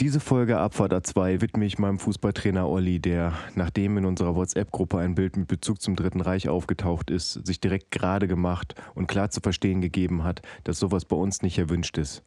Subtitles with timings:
[0.00, 5.16] Diese Folge Abfahrt A2 widme ich meinem Fußballtrainer Olli, der, nachdem in unserer WhatsApp-Gruppe ein
[5.16, 9.40] Bild mit Bezug zum Dritten Reich aufgetaucht ist, sich direkt gerade gemacht und klar zu
[9.40, 12.22] verstehen gegeben hat, dass sowas bei uns nicht erwünscht ist.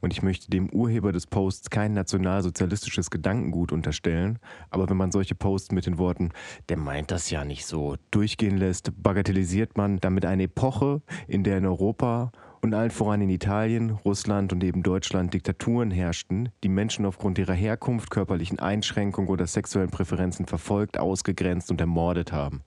[0.00, 4.38] Und ich möchte dem Urheber des Posts kein nationalsozialistisches Gedankengut unterstellen,
[4.70, 6.30] aber wenn man solche Posts mit den Worten,
[6.68, 11.58] der meint das ja nicht so, durchgehen lässt, bagatellisiert man damit eine Epoche, in der
[11.58, 17.06] in Europa und allen voran in Italien, Russland und eben Deutschland Diktaturen herrschten, die Menschen
[17.06, 22.62] aufgrund ihrer Herkunft, körperlichen Einschränkungen oder sexuellen Präferenzen verfolgt, ausgegrenzt und ermordet haben.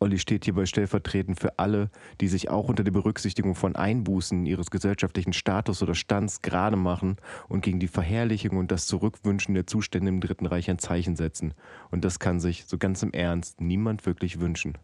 [0.00, 1.88] Olli steht hierbei stellvertretend für alle,
[2.20, 7.16] die sich auch unter der Berücksichtigung von Einbußen ihres gesellschaftlichen Status oder Stands gerade machen
[7.48, 11.54] und gegen die Verherrlichung und das Zurückwünschen der Zustände im Dritten Reich ein Zeichen setzen.
[11.90, 14.76] Und das kann sich, so ganz im Ernst, niemand wirklich wünschen.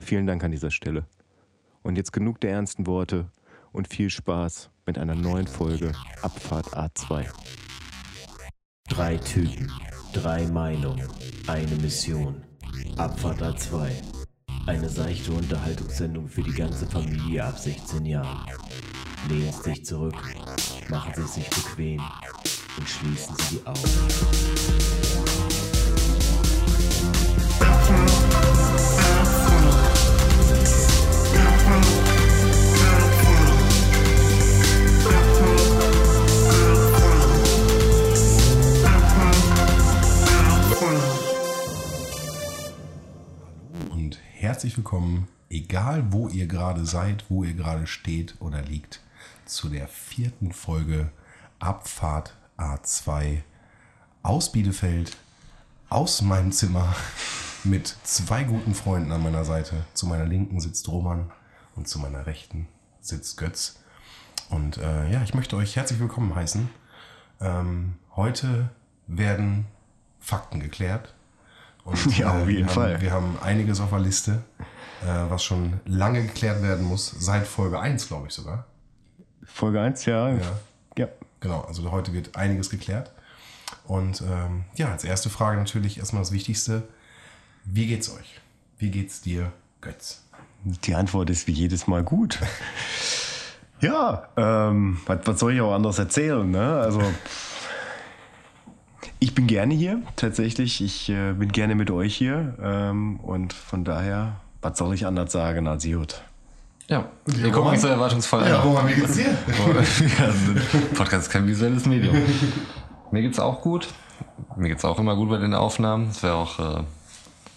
[0.00, 1.04] Vielen Dank an dieser Stelle.
[1.82, 3.30] Und jetzt genug der ernsten Worte
[3.72, 7.26] und viel Spaß mit einer neuen Folge Abfahrt A2.
[8.88, 9.70] Drei Typen,
[10.12, 11.08] drei Meinungen,
[11.46, 12.44] eine Mission.
[12.96, 13.90] Abfahrt A2.
[14.66, 18.46] Eine seichte Unterhaltungssendung für die ganze Familie ab 16 Jahren.
[19.28, 20.16] Lehnen Sie sich zurück,
[20.88, 22.02] machen Sie sich bequem
[22.76, 24.97] und schließen Sie die Augen.
[44.40, 49.00] Herzlich willkommen, egal wo ihr gerade seid, wo ihr gerade steht oder liegt,
[49.46, 51.10] zu der vierten Folge
[51.58, 53.42] Abfahrt A2
[54.22, 55.16] aus Bielefeld,
[55.88, 56.94] aus meinem Zimmer
[57.64, 59.84] mit zwei guten Freunden an meiner Seite.
[59.92, 61.32] Zu meiner linken sitzt Roman
[61.74, 62.68] und zu meiner rechten
[63.00, 63.80] sitzt Götz.
[64.50, 66.70] Und äh, ja, ich möchte euch herzlich willkommen heißen.
[67.40, 68.70] Ähm, heute
[69.08, 69.66] werden
[70.20, 71.16] Fakten geklärt.
[71.88, 73.00] Und, Ja, auf wir jeden haben, Fall.
[73.00, 74.42] Wir haben einiges auf der Liste,
[75.02, 78.66] äh, was schon lange geklärt werden muss, seit Folge 1, glaube ich sogar.
[79.44, 80.30] Folge 1, ja.
[80.30, 80.40] Ja.
[80.98, 81.08] ja.
[81.40, 83.12] Genau, also heute wird einiges geklärt.
[83.84, 86.82] Und ähm, ja, als erste Frage natürlich erstmal das Wichtigste.
[87.64, 88.40] Wie geht's euch?
[88.78, 90.22] Wie geht's dir, Götz?
[90.64, 92.38] Die Antwort ist wie jedes Mal gut.
[93.80, 96.50] ja, ähm, was, was soll ich auch anders erzählen?
[96.50, 96.80] Ne?
[96.80, 97.00] Also,
[99.20, 100.80] ich bin gerne hier, tatsächlich.
[100.80, 102.54] Ich äh, bin gerne mit euch hier.
[102.62, 106.22] Ähm, und von daher, was soll ich anders sagen als gut?
[106.88, 108.62] Ja, wir uns so erwartungsvoll an.
[108.62, 109.26] Roman, wie geht's dir?
[110.18, 110.52] Ja, also,
[110.94, 112.16] Podcast ist kein visuelles Medium.
[113.10, 113.88] Mir geht's auch gut.
[114.56, 116.08] Mir geht's auch immer gut bei den Aufnahmen.
[116.10, 116.82] Es wäre auch äh,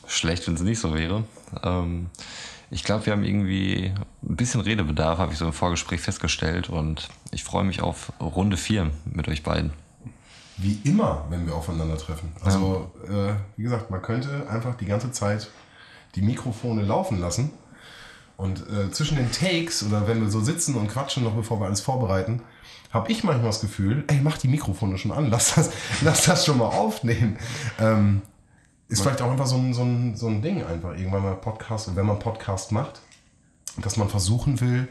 [0.07, 1.23] schlecht, wenn es nicht so wäre.
[1.63, 2.07] Ähm,
[2.69, 3.93] ich glaube, wir haben irgendwie
[4.23, 6.69] ein bisschen Redebedarf, habe ich so im Vorgespräch festgestellt.
[6.69, 9.71] Und ich freue mich auf Runde 4 mit euch beiden.
[10.57, 12.31] Wie immer, wenn wir aufeinandertreffen.
[12.43, 15.49] Also, äh, wie gesagt, man könnte einfach die ganze Zeit
[16.15, 17.51] die Mikrofone laufen lassen.
[18.37, 21.67] Und äh, zwischen den Takes oder wenn wir so sitzen und quatschen, noch bevor wir
[21.67, 22.41] alles vorbereiten,
[22.91, 26.45] habe ich manchmal das Gefühl, ey, mach die Mikrofone schon an, lass das, lass das
[26.45, 27.37] schon mal aufnehmen.
[27.79, 28.21] Ähm,
[28.87, 31.95] ist vielleicht auch einfach so ein, so, ein, so ein Ding, einfach irgendwann mal Podcast,
[31.95, 33.01] wenn man Podcast macht,
[33.77, 34.89] dass man versuchen will,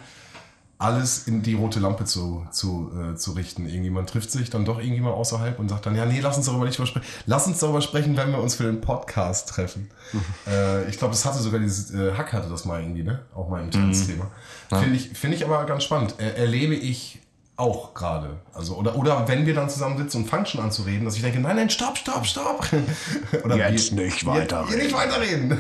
[0.81, 3.67] alles in die rote Lampe zu, zu, äh, zu richten.
[3.67, 6.47] Irgendjemand trifft sich dann doch irgendwie mal außerhalb und sagt dann, ja, nee, lass uns
[6.47, 7.03] darüber nicht sprechen.
[7.27, 9.91] Lass uns darüber sprechen, wenn wir uns für den Podcast treffen.
[10.47, 13.21] äh, ich glaube, das hatte sogar dieses, äh, Hack hatte das mal irgendwie, ne?
[13.35, 14.31] Auch mal im Tanzthema.
[14.71, 16.15] Finde ich, finde ich aber ganz spannend.
[16.19, 17.21] Äh, erlebe ich
[17.57, 18.39] auch gerade.
[18.55, 21.15] Also, oder, oder wenn wir dann zusammen sitzen und fangen schon an zu reden, dass
[21.15, 22.67] ich denke, nein, nein, stopp, stopp, stopp.
[23.45, 24.79] oder Jetzt nicht weiterreden.
[24.79, 25.59] Ihr nicht weiterreden.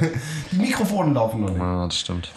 [0.50, 1.58] Die Mikrofone laufen noch nicht.
[1.58, 2.32] Ja, das stimmt.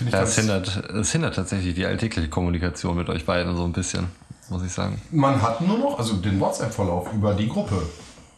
[0.00, 3.64] Finde ich Ja, es hindert, es hindert tatsächlich die alltägliche Kommunikation mit euch beiden so
[3.64, 4.06] ein bisschen,
[4.48, 4.98] muss ich sagen.
[5.10, 7.82] Man hat nur noch, also den WhatsApp-Verlauf über die Gruppe.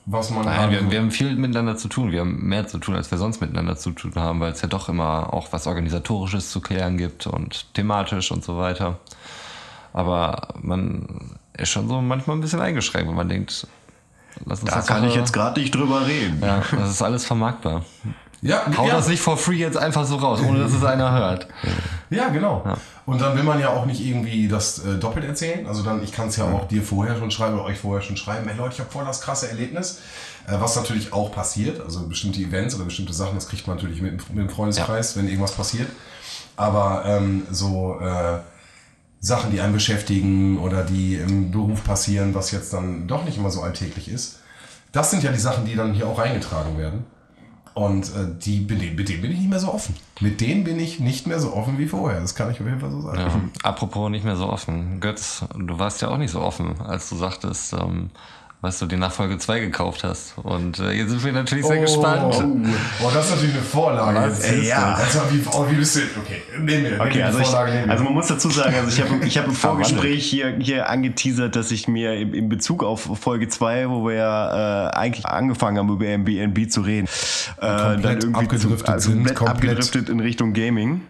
[0.07, 0.71] Was man Nein, hat.
[0.73, 2.11] wir, wir haben viel miteinander zu tun.
[2.11, 4.67] Wir haben mehr zu tun, als wir sonst miteinander zu tun haben, weil es ja
[4.67, 8.99] doch immer auch was Organisatorisches zu klären gibt und thematisch und so weiter.
[9.93, 13.69] Aber man ist schon so manchmal ein bisschen eingeschränkt, wenn man denkt,
[14.45, 16.41] lass uns Da das kann ich jetzt gerade nicht drüber reden.
[16.43, 17.85] Ja, das ist alles vermarktbar.
[18.43, 21.13] Ja, Hau ja, das nicht for free jetzt einfach so raus, ohne dass es einer
[21.13, 21.47] hört.
[22.11, 22.65] ja, genau.
[23.07, 25.67] Und dann will man ja auch nicht irgendwie das äh, doppelt erzählen.
[25.67, 28.17] Also dann, ich kann es ja auch dir vorher schon schreiben oder euch vorher schon
[28.17, 30.01] schreiben, hey Leute, ich habe voll das krasse Erlebnis.
[30.49, 34.03] Äh, was natürlich auch passiert, also bestimmte Events oder bestimmte Sachen, das kriegt man natürlich
[34.03, 35.89] mit, mit dem Freundeskreis, wenn irgendwas passiert.
[36.57, 38.39] Aber ähm, so äh,
[39.21, 43.51] Sachen, die einen beschäftigen oder die im Beruf passieren, was jetzt dann doch nicht immer
[43.51, 44.41] so alltäglich ist,
[44.91, 47.07] das sind ja die Sachen, die dann hier auch reingetragen werden.
[47.75, 49.95] Und äh, die, mit denen bin ich nicht mehr so offen.
[50.21, 52.21] Mit denen bin ich nicht mehr so offen wie vorher.
[52.21, 53.19] Das kann ich auf jeden Fall so sagen.
[53.19, 53.69] Ja.
[53.69, 55.01] Apropos nicht mehr so offen.
[55.01, 58.11] Götz, du warst ja auch nicht so offen, als du sagtest, ähm,
[58.63, 60.35] was du die Nachfolge 2 gekauft hast.
[60.39, 62.33] Und äh, jetzt sind wir natürlich sehr gespannt.
[63.03, 64.21] Oh, das ist natürlich eine Vorlage.
[64.21, 64.49] Was?
[64.49, 64.69] Jetzt.
[64.69, 64.95] Ja.
[64.95, 66.01] Also, wie, oh, wie bist du?
[66.21, 67.01] Okay, nehmen wir.
[67.01, 67.93] Okay, nehmen also, die ich, Vorlage nehmen wir.
[67.93, 71.57] also man muss dazu sagen, also ich habe ich hab im Vorgespräch hier, hier angeteasert,
[71.57, 75.79] dass ich mir in, in Bezug auf Folge 2, wo wir ja äh, eigentlich angefangen
[75.79, 77.09] haben, über Airbnb zu reden,
[77.57, 79.71] äh, dann irgendwie abgedriftet zu, also sind, komplett komplett.
[79.71, 81.01] abgedriftet in Richtung Gaming.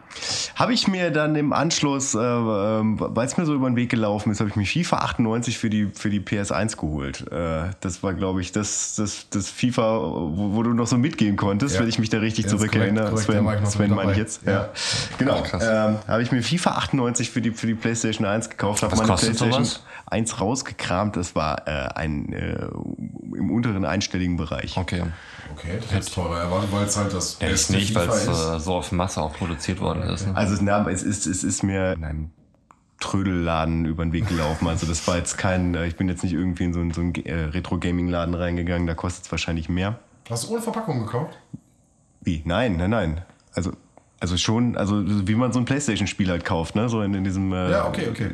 [0.55, 4.31] Habe ich mir dann im Anschluss, äh, weil es mir so über den Weg gelaufen
[4.31, 7.27] ist, habe ich mir FIFA 98 für die, für die PS1 geholt.
[7.31, 7.42] Äh,
[7.81, 11.75] das war, glaube ich, das, das, das FIFA, wo, wo du noch so mitgehen konntest,
[11.75, 11.81] Ja.
[11.83, 13.11] wenn ich mich da richtig Ja, zurückerinnere.
[13.11, 14.43] korrekt, korrekt, da Sven, Sven meine ich jetzt.
[14.45, 14.53] Ja.
[14.53, 14.69] Ja.
[15.19, 15.43] Genau.
[15.43, 15.63] Krass.
[15.65, 19.07] Ähm, habe ich mir FIFA 98 für die, für die PlayStation 1 gekauft, habe meine
[19.09, 19.83] PlayStation sowas?
[20.07, 21.17] 1 rausgekramt.
[21.17, 22.67] Das war äh, ein äh,
[23.37, 24.77] im unteren einstelligen Bereich.
[24.77, 25.03] Okay.
[25.53, 28.27] okay, das ist jetzt teurer erwartet, weil es halt das Ja, beste nicht, weil es
[28.29, 30.27] äh, so auf Masse auch produziert worden ist.
[30.27, 30.37] Ne?
[30.37, 32.31] Also na, es ist, es ist mir in einem
[33.03, 34.69] Trödelladen über den Weg gelaufen.
[34.69, 37.01] Also das war jetzt kein, äh, ich bin jetzt nicht irgendwie in so einen, so
[37.01, 39.99] einen äh, Retro-Gaming-Laden reingegangen, da kostet es wahrscheinlich mehr.
[40.31, 41.39] Hast du ohne Verpackung gekauft?
[42.23, 42.43] Wie?
[42.45, 43.23] Nein, nein, nein.
[43.55, 43.73] Also,
[44.21, 46.89] also schon, also wie man so ein Playstation-Spiel halt kauft, ne?
[46.89, 48.31] So in, in diesem äh, Ja, okay, okay.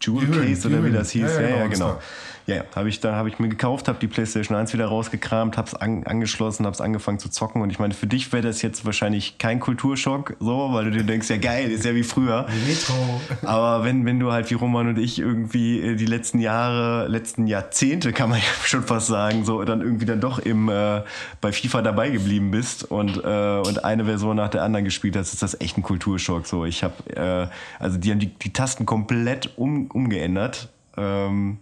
[0.00, 1.22] Jewel Case oder wie das hieß.
[1.22, 2.00] Ja, Ja, ja, ja, genau, genau.
[2.46, 5.56] Ja, ja, habe ich, da habe ich mir gekauft, habe die PlayStation 1 wieder rausgekramt,
[5.56, 7.62] habe es an, angeschlossen, habe es angefangen zu zocken.
[7.62, 11.04] Und ich meine, für dich wäre das jetzt wahrscheinlich kein Kulturschock, so, weil du dir
[11.04, 12.46] denkst, ja geil, ist ja wie früher.
[12.66, 13.20] Retro.
[13.46, 17.46] Aber wenn, wenn du halt wie Roman und ich irgendwie äh, die letzten Jahre, letzten
[17.46, 21.02] Jahrzehnte, kann man ja schon fast sagen, so dann irgendwie dann doch im, äh,
[21.40, 25.34] bei FIFA dabei geblieben bist und, äh, und eine Version nach der anderen gespielt hast,
[25.34, 26.46] ist das echt ein Kulturschock.
[26.46, 27.46] So, ich habe, äh,
[27.78, 30.68] also die haben die, die Tasten komplett um, umgeändert.
[30.96, 31.58] Ähm,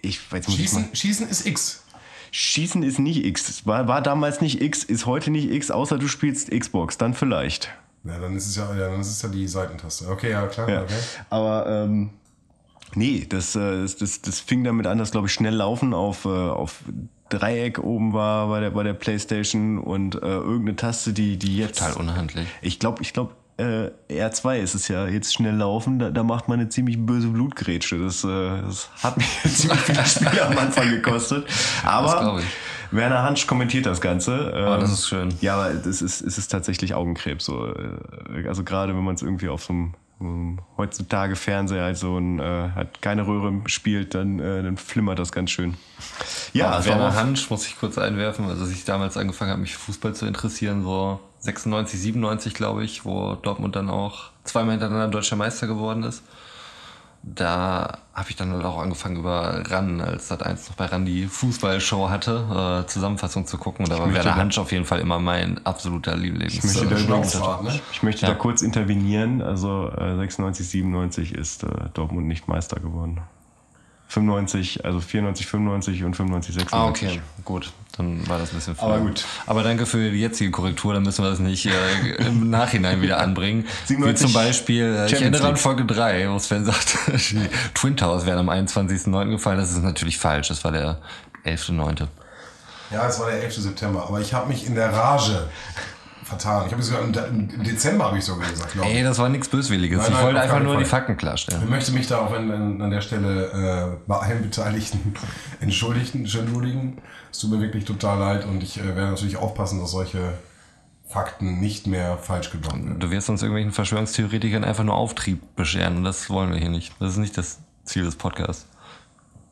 [0.00, 1.84] ich weiß nicht, Schießen, Schießen ist X.
[2.30, 3.66] Schießen ist nicht X.
[3.66, 7.72] War, war damals nicht X, ist heute nicht X, außer du spielst Xbox, dann vielleicht.
[8.04, 10.08] Ja, dann ist es ja, ja, dann ist es ja die Seitentaste.
[10.08, 10.68] Okay, ja, klar.
[10.68, 10.82] Ja.
[10.82, 10.94] Okay.
[11.30, 12.10] Aber ähm,
[12.94, 16.24] nee, das, äh, das, das, das fing damit an, dass glaube ich schnell laufen auf,
[16.24, 16.84] äh, auf
[17.28, 21.78] Dreieck oben war bei der, bei der Playstation und äh, irgendeine Taste, die, die jetzt.
[21.78, 22.46] Total unhandlich.
[22.62, 26.48] Ich glaube, ich glaube, äh, R2 ist es ja jetzt schnell laufen, da, da macht
[26.48, 27.98] man eine ziemlich böse Blutgrätsche.
[27.98, 31.46] Das, äh, das hat mich ziemlich viele Spiele am Anfang gekostet.
[31.84, 32.40] Aber.
[32.92, 34.52] Werner Hansch kommentiert das Ganze.
[34.54, 35.34] Oh, das Ähm, ist schön.
[35.40, 37.44] ja, aber das ist, es ist tatsächlich Augenkrebs.
[37.44, 37.66] So.
[37.74, 42.16] äh, Also gerade wenn man es irgendwie auf so einem ähm, heutzutage Fernseher halt so
[42.16, 45.74] ein, äh, hat keine Röhre spielt, dann, äh, dann flimmert das ganz schön.
[46.52, 49.60] Ja, es war Werner Hansch muss ich kurz einwerfen, also als ich damals angefangen habe,
[49.62, 54.72] mich für Fußball zu interessieren, so 96, 97 glaube ich, wo Dortmund dann auch zweimal
[54.72, 56.22] hintereinander deutscher Meister geworden ist.
[57.22, 61.04] Da habe ich dann halt auch angefangen über RAN, als Sat 1 noch bei RAN
[61.04, 63.84] die Fußballshow hatte, äh, Zusammenfassung zu gucken.
[63.84, 66.54] Und da war Werner Hansch auf jeden Fall immer mein absoluter Lieblings.
[66.54, 67.80] Ich möchte, So da, Schnauzfahrt, ne?
[67.90, 68.28] ich möchte Ja.
[68.28, 69.42] da kurz intervenieren.
[69.42, 73.20] Also äh, 96, 97 ist äh, Dortmund nicht Meister geworden.
[74.08, 76.72] 95, also 94, 95 und 95, 96.
[76.78, 77.72] Ah, okay, gut.
[77.96, 78.84] Dann war das ein bisschen früh.
[78.84, 79.24] Aber gut.
[79.46, 83.18] Aber danke für die jetzige Korrektur, dann müssen wir das nicht äh, im Nachhinein wieder
[83.18, 83.64] anbringen.
[83.86, 85.56] Wie 97 zum Beispiel, äh, ich erinnere an.
[85.56, 86.98] Folge 3, wo Sven sagt,
[87.30, 89.30] die Twin Towers wären am 21.09.
[89.30, 89.58] gefallen.
[89.58, 90.98] Das ist natürlich falsch, das war der
[91.46, 92.06] 11.09.
[92.90, 93.54] Ja, es war der 11.
[93.54, 95.48] September, aber ich habe mich in der Rage
[96.26, 96.66] vertan.
[96.66, 98.96] Ich habe sogar im, Dezember habe ich sogar gesagt, glaube ich.
[98.96, 99.98] Ey, das war nichts Böswilliges.
[99.98, 100.82] Nein, ich nein, wollte auf einfach nur Fall.
[100.82, 101.70] die Fakten Ich klarstellen.
[101.70, 105.14] möchte mich da auch an, an, der Stelle äh, bei allen Beteiligten
[105.60, 106.98] entschuldigen, entschuldigen.
[107.30, 110.34] Es tut mir wirklich total leid und ich äh, werde natürlich aufpassen, dass solche
[111.08, 112.98] Fakten nicht mehr falsch gedroppt werden.
[112.98, 116.92] Du wirst uns irgendwelchen Verschwörungstheoretikern einfach nur Auftrieb bescheren und das wollen wir hier nicht.
[116.98, 118.66] Das ist nicht das Ziel des Podcasts.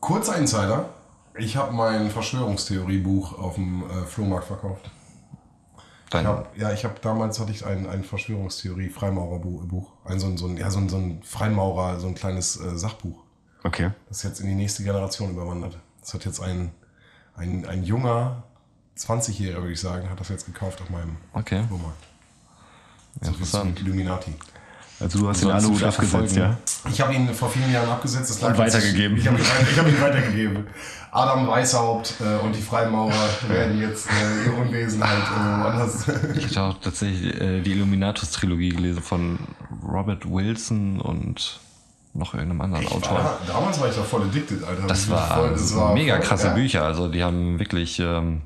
[0.01, 0.89] Kurzer Insider.
[1.37, 4.89] Ich habe mein Verschwörungstheoriebuch auf dem äh, Flohmarkt verkauft.
[6.09, 9.91] Dein, Ich hab, ja, ich habe damals hatte ich ein, ein Verschwörungstheorie-Freimaurerbuch.
[10.05, 12.77] Ein, so, ein, so, ein, ja, so, ein, so ein Freimaurer, so ein kleines äh,
[12.77, 13.19] Sachbuch.
[13.63, 13.89] Okay.
[14.09, 15.79] das jetzt in die nächste Generation überwandert.
[15.99, 16.71] Das hat jetzt ein,
[17.35, 18.43] ein, ein junger
[18.97, 21.63] 20-Jähriger, würde ich sagen, hat das jetzt gekauft auf meinem Okay.
[21.67, 22.03] Flohmarkt.
[23.21, 23.79] So Interessant.
[23.79, 24.35] Illuminati.
[24.99, 26.57] Also du hast Du den sollst Aluhut ihn abgesetzt, ja?
[26.89, 28.29] Ich habe ihn vor vielen Jahren abgesetzt.
[28.29, 29.17] Das Und weitergegeben.
[29.17, 30.67] Ich habe ihn, ich hab ihn weitergegeben.
[31.11, 36.05] Adam Weishaupt äh, und die Freimaurer werden jetzt äh, ihr Unwesen halt äh, woanders.
[36.35, 39.39] Ich hatte auch tatsächlich äh, die Illuminatus-Trilogie gelesen von
[39.85, 41.59] Robert Wilson und
[42.13, 43.17] noch irgendeinem anderen Autor.
[43.17, 44.87] War, damals war ich da voll addicted, Alter.
[44.87, 46.53] Das Ich war, voll, das war mega voll, krasse ja.
[46.53, 46.83] Bücher.
[46.83, 48.41] Also die haben wirklich ähm,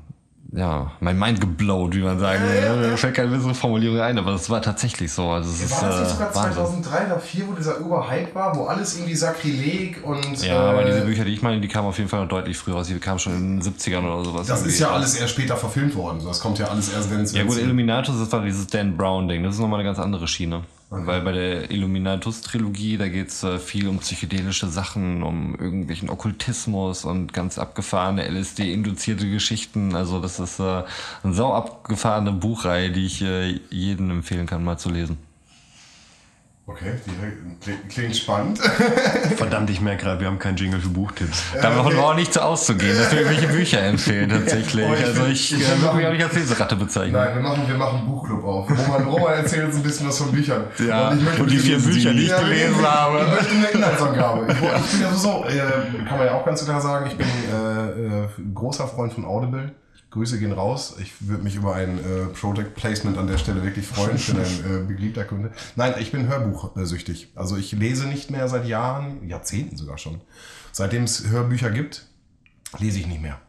[0.52, 2.90] ja, mein Mind geblowt, wie man sagen will.
[2.90, 5.28] Mir fällt keine bessere Formulierung ein, aber das war tatsächlich so.
[5.28, 6.64] Also es ist War das nicht äh, sogar Wahnsinn.
[6.64, 10.42] 2003 oder 2004, wo dieser Überhype war, wo alles irgendwie Sakrileg und...
[10.42, 12.56] Ja, aber äh, diese Bücher, die ich meine, die kamen auf jeden Fall noch deutlich
[12.56, 12.88] früher raus.
[12.88, 14.46] Die kamen schon in den 70ern oder sowas.
[14.48, 14.74] Das irgendwie.
[14.74, 16.20] ist ja alles erst später verfilmt worden.
[16.24, 17.32] Das kommt ja alles erst, wenn es...
[17.32, 19.44] Ja gut, Illuminatus, das war dieses Dan Brown-Ding.
[19.44, 20.62] Das ist nochmal eine ganz andere Schiene.
[20.92, 27.04] Weil bei der Illuminatus-Trilogie, da geht es äh, viel um psychedelische Sachen, um irgendwelchen Okkultismus
[27.04, 29.94] und ganz abgefahrene LSD-induzierte Geschichten.
[29.94, 30.82] Also das ist äh,
[31.22, 35.29] eine sau abgefahrene Buchreihe, die ich äh, jedem empfehlen kann, mal zu lesen.
[36.70, 36.92] Okay,
[37.66, 38.58] die klingt spannend.
[39.36, 41.42] Verdammt, ich merke gerade, wir haben keinen Jingle für Buchtipps.
[41.60, 44.86] Da brauchen wir auch nicht so auszugehen, dass wir irgendwelche Bücher empfehlen tatsächlich.
[44.88, 47.12] Oh, ich also ich, würde mich auch nicht als Leseratte bezeichnen.
[47.12, 48.70] Nein, wir machen, wir machen einen Buchclub auf.
[48.70, 50.64] Roman, Roman erzählt uns ein bisschen was von Büchern.
[50.78, 53.18] Ja, möchte und die vier Bücher, die ich gelesen habe.
[53.18, 54.46] Ich möchte eine Inhaltsangabe.
[54.48, 57.26] Ich, ich bin ja so, äh, kann man ja auch ganz klar sagen, ich bin
[57.26, 59.72] äh, äh, großer Freund von Audible.
[60.10, 60.96] Grüße gehen raus.
[61.00, 64.16] Ich würde mich über ein äh, Product Placement an der Stelle wirklich freuen.
[64.16, 65.52] Ich bin ein äh, beliebter Kunde.
[65.76, 67.28] Nein, ich bin hörbuchsüchtig.
[67.36, 70.20] Also ich lese nicht mehr seit Jahren, Jahrzehnten sogar schon.
[70.72, 72.06] Seitdem es Hörbücher gibt,
[72.78, 73.40] lese ich nicht mehr.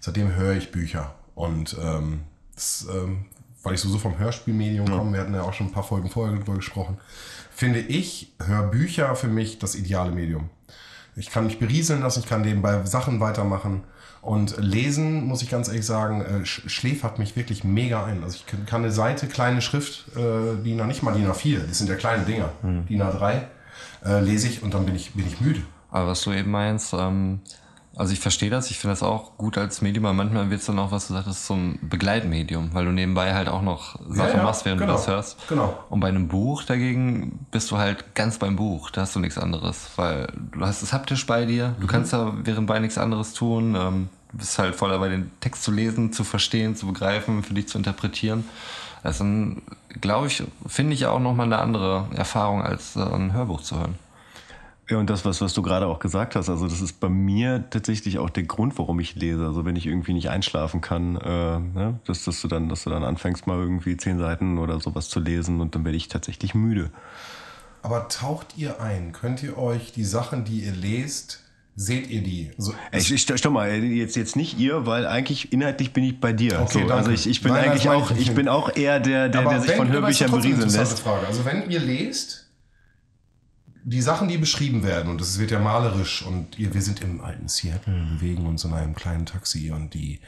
[0.00, 1.14] Seitdem höre ich Bücher.
[1.36, 2.22] Und ähm,
[2.54, 3.26] das, ähm,
[3.62, 6.34] weil ich so vom Hörspielmedium komme, wir hatten ja auch schon ein paar Folgen vorher
[6.34, 6.98] darüber gesprochen,
[7.50, 10.50] finde ich Hörbücher für mich das ideale Medium.
[11.14, 13.84] Ich kann mich berieseln lassen, ich kann nebenbei Sachen weitermachen.
[14.22, 18.22] Und lesen, muss ich ganz ehrlich sagen, äh, sch- schläfert mich wirklich mega ein.
[18.22, 21.78] Also ich kann- eine Seite, kleine Schrift, äh, DIN A, nicht mal DIN A4, das
[21.78, 22.50] sind ja kleine Dinger,
[22.88, 23.42] DIN A3,
[24.06, 25.60] äh, lese ich und dann bin ich, bin ich müde.
[25.90, 27.40] Aber was du eben meinst, ähm,
[27.94, 30.66] also ich verstehe das, ich finde das auch gut als Medium, aber manchmal wird es
[30.66, 34.42] dann auch, was du sagtest, zum Begleitmedium, weil du nebenbei halt auch noch Sachen ja,
[34.42, 35.48] machst, während genau, du das hörst.
[35.48, 35.78] genau.
[35.90, 39.36] Und bei einem Buch dagegen bist du halt ganz beim Buch, da hast du nichts
[39.36, 43.74] anderes, weil du hast es haptisch bei dir, du kannst da währendbei nichts anderes tun,
[43.74, 47.52] ähm, du bist halt voll dabei, den Text zu lesen, zu verstehen, zu begreifen, für
[47.52, 48.44] dich zu interpretieren.
[49.02, 49.62] Das ist dann,
[50.00, 53.96] glaube ich, finde ich auch nochmal eine andere Erfahrung, als äh, ein Hörbuch zu hören.
[54.92, 57.64] Ja, und das, was, was du gerade auch gesagt hast, also das ist bei mir
[57.70, 59.46] tatsächlich auch der Grund, warum ich lese.
[59.46, 62.90] Also wenn ich irgendwie nicht einschlafen kann, äh, ne, dass, dass, du dann, dass du
[62.90, 66.54] dann anfängst, mal irgendwie zehn Seiten oder sowas zu lesen und dann werde ich tatsächlich
[66.54, 66.90] müde.
[67.80, 69.12] Aber taucht ihr ein?
[69.12, 71.40] Könnt ihr euch die Sachen, die ihr lest,
[71.74, 72.50] seht ihr die?
[72.58, 76.34] So, Ich, ich, stopp mal, jetzt, jetzt nicht ihr, weil eigentlich inhaltlich bin ich bei
[76.34, 76.60] dir.
[76.60, 79.30] Okay, so, also ich, ich bin Nein, eigentlich ich auch, ich bin auch eher der,
[79.30, 81.00] der, der sich von Hörbüchern berieseln lässt.
[81.00, 81.26] Frage.
[81.26, 82.41] Also wenn ihr lest,
[83.84, 87.20] die Sachen, die beschrieben werden, und es wird ja malerisch, und ihr, wir sind im
[87.20, 90.20] alten Seattle, bewegen uns in einem kleinen Taxi und die,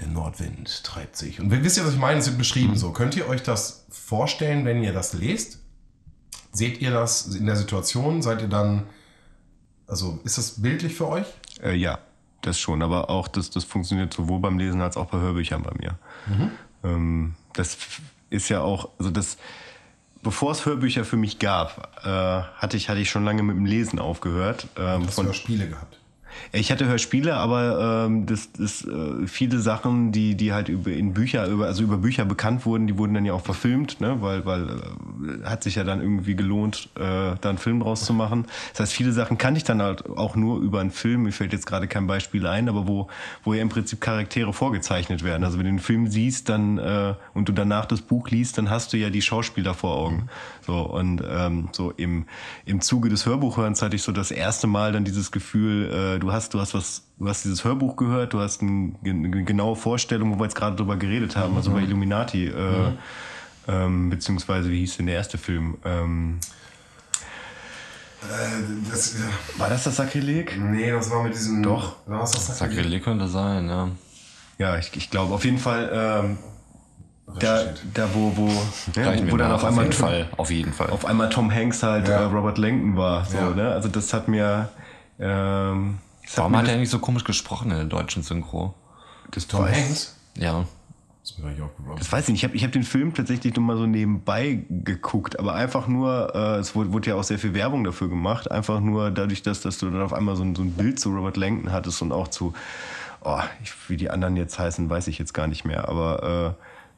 [0.00, 1.40] der Nordwind treibt sich.
[1.40, 2.18] Und wisst ihr, was ich meine?
[2.18, 2.92] Es wird beschrieben so.
[2.92, 5.58] Könnt ihr euch das vorstellen, wenn ihr das lest?
[6.52, 8.22] Seht ihr das in der Situation?
[8.22, 8.84] Seid ihr dann,
[9.86, 11.26] also ist das bildlich für euch?
[11.62, 11.98] Äh, ja,
[12.42, 12.82] das schon.
[12.82, 15.98] Aber auch das, das funktioniert sowohl beim Lesen als auch bei Hörbüchern bei mir.
[16.82, 17.76] Ähm, das
[18.30, 19.36] ist ja auch, also das,
[20.28, 23.64] bevor es Hörbücher für mich gab, äh, hatte, ich, hatte ich schon lange mit dem
[23.64, 24.66] Lesen aufgehört.
[24.76, 25.97] Ähm, Hast du ja Spiele gehabt?
[26.52, 31.12] Ich hatte Hörspiele, aber ähm, das, das, äh, viele Sachen, die, die halt über in
[31.12, 34.20] Bücher, über, also über Bücher bekannt wurden, die wurden dann ja auch verfilmt, ne?
[34.20, 38.12] weil, weil äh, hat sich ja dann irgendwie gelohnt, äh, da einen Film draus zu
[38.12, 38.46] machen.
[38.72, 41.24] Das heißt, viele Sachen kannte ich dann halt auch nur über einen Film.
[41.24, 43.08] Mir fällt jetzt gerade kein Beispiel ein, aber wo,
[43.44, 45.44] wo ja im Prinzip Charaktere vorgezeichnet werden.
[45.44, 48.70] Also wenn du den Film siehst, dann äh, und du danach das Buch liest, dann
[48.70, 50.28] hast du ja die Schauspieler vor Augen.
[50.66, 52.26] So und ähm, so im,
[52.64, 56.27] im Zuge des Hörbuchhörens hatte ich so das erste Mal dann dieses Gefühl, äh, du
[56.32, 60.34] hast, du hast was, du hast dieses Hörbuch gehört, du hast ein, eine genaue Vorstellung,
[60.34, 62.92] wo wir jetzt gerade drüber geredet haben, also bei Illuminati, äh,
[63.68, 65.76] ähm, beziehungsweise wie hieß denn der erste Film?
[65.84, 66.38] Ähm,
[68.20, 69.60] Äh, das, ja.
[69.60, 70.58] war das das Sakrileg?
[70.58, 71.62] Nee, das war mit diesem.
[71.62, 71.96] Doch.
[72.06, 72.76] War das das Sakrileg?
[72.78, 73.88] Sakrileg könnte sein, ja.
[74.58, 75.88] Ja, ich, ich glaube auf jeden Fall.
[75.92, 76.38] Ähm,
[77.38, 77.60] da,
[77.94, 78.48] da wo, wo,
[78.96, 80.26] ja, Reichen wo dann auf auf einmal jeden Fall.
[80.36, 80.90] Auf jeden Fall.
[80.90, 82.22] auf einmal Tom Hanks halt Ja.
[82.22, 83.24] äh, Robert Langton war.
[83.26, 83.50] So, Ja.
[83.50, 83.70] ne?
[83.70, 84.68] Also das hat mir.
[85.20, 85.98] Ähm,
[86.36, 88.74] Warum hat er eigentlich so komisch gesprochen in der deutschen Synchro?
[89.30, 90.16] das Tom weiß- Hanks?
[90.36, 90.64] Ja.
[91.22, 91.34] Das.
[91.98, 92.38] Das weiß ich nicht.
[92.42, 96.34] Ich habe ich hab den Film tatsächlich nur mal so nebenbei geguckt, aber einfach nur,
[96.34, 99.60] äh, es wurde, wurde ja auch sehr viel Werbung dafür gemacht, einfach nur dadurch, dass,
[99.60, 102.12] dass du dann auf einmal so ein, so ein Bild zu Robert Langton hattest und
[102.12, 102.54] auch zu,
[103.22, 106.56] oh, ich, wie die anderen jetzt heißen, weiß ich jetzt gar nicht mehr, aber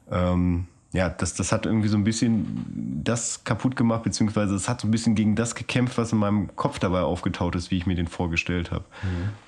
[0.09, 4.67] äh, ähm, ja, das, das hat irgendwie so ein bisschen das kaputt gemacht, beziehungsweise es
[4.67, 7.77] hat so ein bisschen gegen das gekämpft, was in meinem Kopf dabei aufgetaucht ist, wie
[7.77, 8.83] ich mir den vorgestellt habe.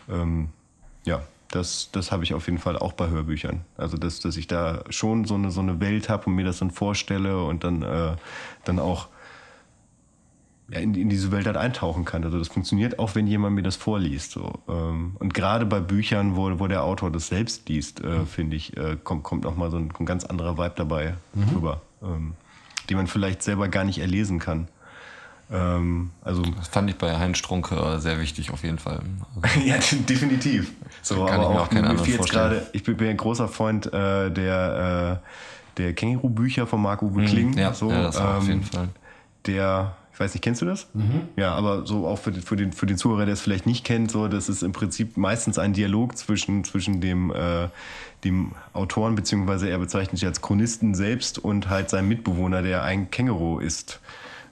[0.10, 0.50] Ähm,
[1.04, 1.22] ja,
[1.52, 3.62] das, das habe ich auf jeden Fall auch bei Hörbüchern.
[3.78, 6.60] Also, dass, dass ich da schon so eine, so eine Welt habe und mir das
[6.60, 8.16] dann vorstelle und dann, äh,
[8.64, 9.10] dann auch
[10.70, 12.24] in, in diese Welt halt eintauchen kann.
[12.24, 14.32] Also das funktioniert auch, wenn jemand mir das vorliest.
[14.32, 14.54] So.
[14.68, 18.76] Ähm, Und gerade bei Büchern, wo, wo der Autor das selbst liest, äh, finde ich,
[18.78, 21.14] äh, kommt, kommt auch mal so ein, ein ganz anderer Vibe dabei
[21.54, 22.34] rüber, ähm,
[22.90, 24.68] den man vielleicht selber gar nicht erlesen kann.
[25.52, 29.02] Ähm, also Das fand ich bei Heinz Strunke äh, sehr wichtig auf jeden Fall.
[29.66, 29.76] ja,
[30.10, 30.72] definitiv.
[31.02, 32.50] So, Kann aber ich mir auch, auch keinen anderen vorstellen.
[32.50, 37.52] gerade, ich bin, bin ein großer Freund äh, der, äh, der Känguru-Bücher von Marc-Uwe Kling.
[37.52, 38.88] Hm, ja, so, ja, das auch auf ähm, jeden Fall.
[39.46, 40.88] der, ich weiß nicht, kennst du das?
[41.36, 43.84] Ja, aber so auch für, den- für, den, für den Zuhörer, der es vielleicht nicht
[43.84, 47.68] kennt, so, das ist im Prinzip meistens ein Dialog zwischen, zwischen dem, äh,
[48.24, 53.10] dem Autoren, beziehungsweise er bezeichnet sich als Chronisten selbst und halt seinem Mitbewohner, der ein
[53.10, 54.00] Känguru ist.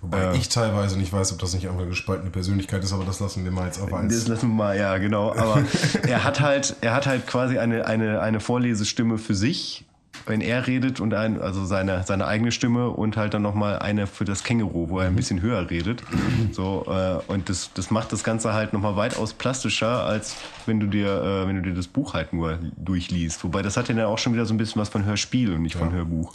[0.03, 3.19] Wobei ich teilweise nicht weiß, ob das nicht einfach eine gespaltene Persönlichkeit ist, aber das
[3.19, 4.27] lassen wir mal jetzt auf Das eins.
[4.27, 5.31] lassen wir mal, ja, genau.
[5.35, 5.63] Aber
[6.07, 9.85] er hat halt, er hat halt quasi eine, eine, eine Vorlesestimme für sich,
[10.25, 14.07] wenn er redet und ein, also seine, seine eigene Stimme und halt dann nochmal eine
[14.07, 16.03] für das Känguru, wo er ein bisschen höher redet.
[16.51, 20.87] So, äh, und das, das macht das Ganze halt nochmal weitaus plastischer, als wenn du
[20.87, 23.43] dir, äh, wenn du dir das Buch halt nur durchliest.
[23.43, 25.61] Wobei das hat ja dann auch schon wieder so ein bisschen was von Hörspiel und
[25.61, 26.33] nicht von Hörbuch.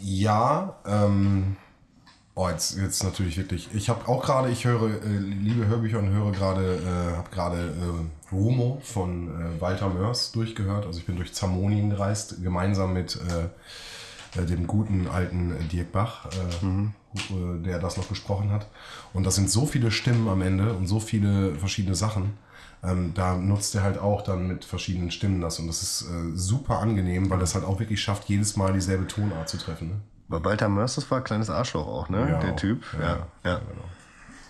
[0.00, 1.56] Ja, ähm,
[2.38, 3.68] oh, jetzt, jetzt natürlich wirklich.
[3.74, 7.56] Ich habe auch gerade, ich höre, äh, liebe Hörbücher und höre gerade, äh, habe gerade
[7.56, 10.86] äh, Rumo von äh, Walter Mörs durchgehört.
[10.86, 16.26] Also ich bin durch Zamonien gereist, gemeinsam mit äh, äh, dem guten alten Dirk Bach,
[16.26, 18.68] äh, äh, der das noch gesprochen hat.
[19.12, 22.34] Und das sind so viele Stimmen am Ende und so viele verschiedene Sachen.
[22.84, 26.36] Ähm, da nutzt er halt auch dann mit verschiedenen Stimmen das und das ist äh,
[26.36, 29.88] super angenehm, weil das halt auch wirklich schafft, jedes Mal dieselbe Tonart zu treffen.
[29.88, 30.00] Ne?
[30.28, 32.28] Bei Walter Mörs, das war ein kleines Arschloch auch, ne?
[32.30, 32.56] Ja, Der auch.
[32.56, 32.84] Typ.
[33.00, 33.60] Ja, ja.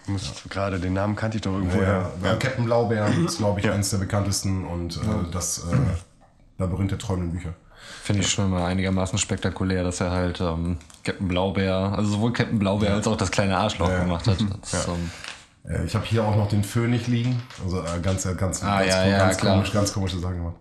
[0.06, 1.80] Muss Gerade den Namen kannte ich doch irgendwo.
[1.82, 5.76] Ja, Ja, Captain Blaubeer ist, glaube ich, eines der bekanntesten und äh, das äh,
[6.58, 7.54] Labyrinth der träumenden Bücher.
[8.02, 12.58] Finde ich schon immer einigermaßen spektakulär, dass er halt ähm, Captain Blaubeer, also sowohl Captain
[12.58, 14.00] Blaubeer als auch das kleine Arschloch Ja.
[14.00, 14.38] gemacht hat.
[14.62, 15.11] Das, ähm,
[15.68, 17.40] Äh, ich habe hier auch noch den Phönix liegen.
[17.62, 19.54] Also äh, ganz, äh, ganz, Ah, ganz, ja, ja, ganz, klar.
[19.56, 20.54] komisch, ganz komische Sachen gemacht.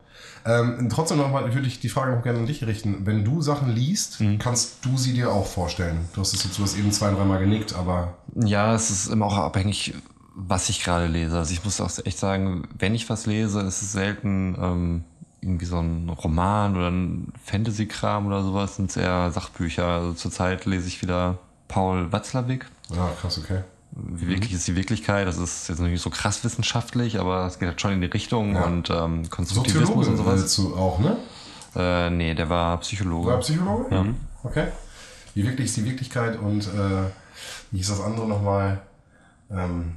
[0.45, 3.05] Ähm, trotzdem noch mal, würde ich die Frage noch gerne an dich richten.
[3.05, 4.39] Wenn du Sachen liest, Mhm.
[4.39, 6.07] kannst du sie dir auch vorstellen?
[6.13, 9.25] Du hast es jetzt, du hast eben zwei, dreimal genickt, aber Ja, es ist immer
[9.25, 9.93] auch abhängig,
[10.35, 11.37] was ich gerade lese.
[11.37, 15.03] Also ich muss auch echt sagen, wenn ich was lese, ist es selten ähm,
[15.41, 19.85] irgendwie so ein Roman oder ein Fantasy-Kram oder sowas, sind es eher Sachbücher.
[19.85, 22.65] Also zurzeit lese ich wieder Paul Watzlawick.
[22.95, 23.61] ja, krass, okay.
[23.99, 25.27] Wie wirklich ist die Wirklichkeit?
[25.27, 28.53] Das ist jetzt nicht so krass wissenschaftlich, aber es geht halt schon in die Richtung
[28.53, 28.65] Ja.
[28.65, 30.55] und ähm, Konstruktivismus Soziologe und sowas.
[30.55, 31.17] du auch, ne?
[31.75, 33.31] Äh, nee, der war Psychologe.
[33.31, 33.95] War Psychologe?
[33.95, 34.05] Ja.
[34.43, 34.67] Okay.
[35.33, 37.09] Wie wirklich ist die Wirklichkeit und äh,
[37.71, 38.81] wie ist das andere nochmal?
[39.51, 39.93] Ähm,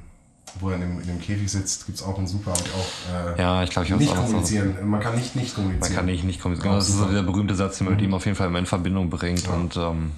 [0.59, 2.73] wo er in dem, in dem Käfig sitzt, gibt es auch ein super, hab ich
[2.73, 3.37] auch.
[3.37, 4.75] Äh, Ja, ich glaube, ich habe nicht kommunizieren.
[4.89, 5.79] Man kann nicht nicht kommunizieren.
[5.89, 6.73] Man kann nicht, nicht kommunizieren.
[6.73, 8.59] Ja, das ist so der berühmte Satz, den man mit ihm auf jeden Fall immer
[8.59, 9.47] in Verbindung bringt.
[9.47, 10.11] Und ähm,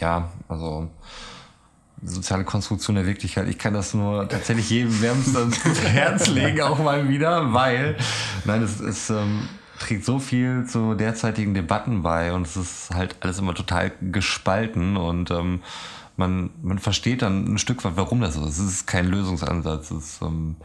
[0.00, 0.88] ja, also
[2.02, 3.48] soziale Konstruktion der Wirklichkeit.
[3.48, 7.96] Ich kann das nur tatsächlich jedem wärmstens ans Herz legen, auch mal wieder, weil,
[8.44, 13.16] nein, es, es ähm, trägt so viel zu derzeitigen Debatten bei und es ist halt
[13.20, 15.60] alles immer total gespalten und ähm,
[16.18, 18.58] man, man versteht dann ein Stück weit, warum das so ist.
[18.58, 19.90] Es ist kein Lösungsansatz.
[19.90, 20.56] Es ähm,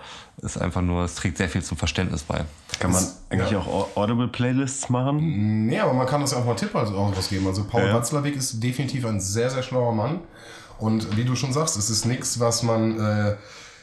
[0.42, 2.46] ist einfach nur, es trägt sehr viel zum Verständnis bei.
[2.80, 3.60] Kann man Das- eigentlich ja.
[3.60, 5.66] auch Audible-Playlists machen?
[5.68, 7.46] Nee, aber man kann das ja auch mal Tipp also auch rausgeben.
[7.48, 7.94] Also Paul Ja.
[7.96, 10.22] Watzlawick ist definitiv ein sehr, sehr schlauer Mann.
[10.82, 13.36] Und wie du schon sagst, es ist nichts, was man äh,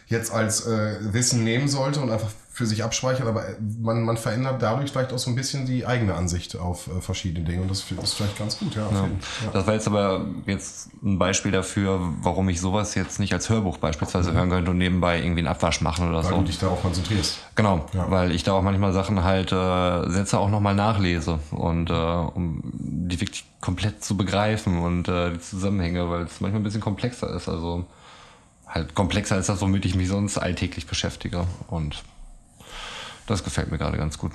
[0.08, 4.16] jetzt als äh, Wissen nehmen sollte und einfach für sich abspeichert, aber äh, man, man
[4.16, 7.70] verändert dadurch vielleicht auch so ein bisschen die eigene Ansicht auf äh, verschiedene Dinge und
[7.70, 8.82] das ist vielleicht ganz gut, ja.
[8.90, 9.02] Ja.
[9.04, 9.08] ja.
[9.52, 13.78] Das war jetzt aber jetzt ein Beispiel dafür, warum ich sowas jetzt nicht als Hörbuch
[13.78, 16.36] beispielsweise hören könnte und nebenbei irgendwie einen Abwasch machen oder Weil so.
[16.38, 17.38] du dich darauf konzentrierst.
[17.54, 18.10] Genau, Ja.
[18.10, 22.60] weil ich da auch manchmal Sachen halt äh, Sätze auch nochmal nachlese und äh, um
[22.74, 27.32] die wirklich komplett zu begreifen und äh, die Zusammenhänge, weil es manchmal ein bisschen komplexer
[27.36, 27.48] ist.
[27.48, 27.84] Also
[28.66, 31.46] halt komplexer als das, womit ich mich sonst alltäglich beschäftige.
[31.68, 32.02] Und
[33.28, 34.32] das gefällt mir gerade ganz gut.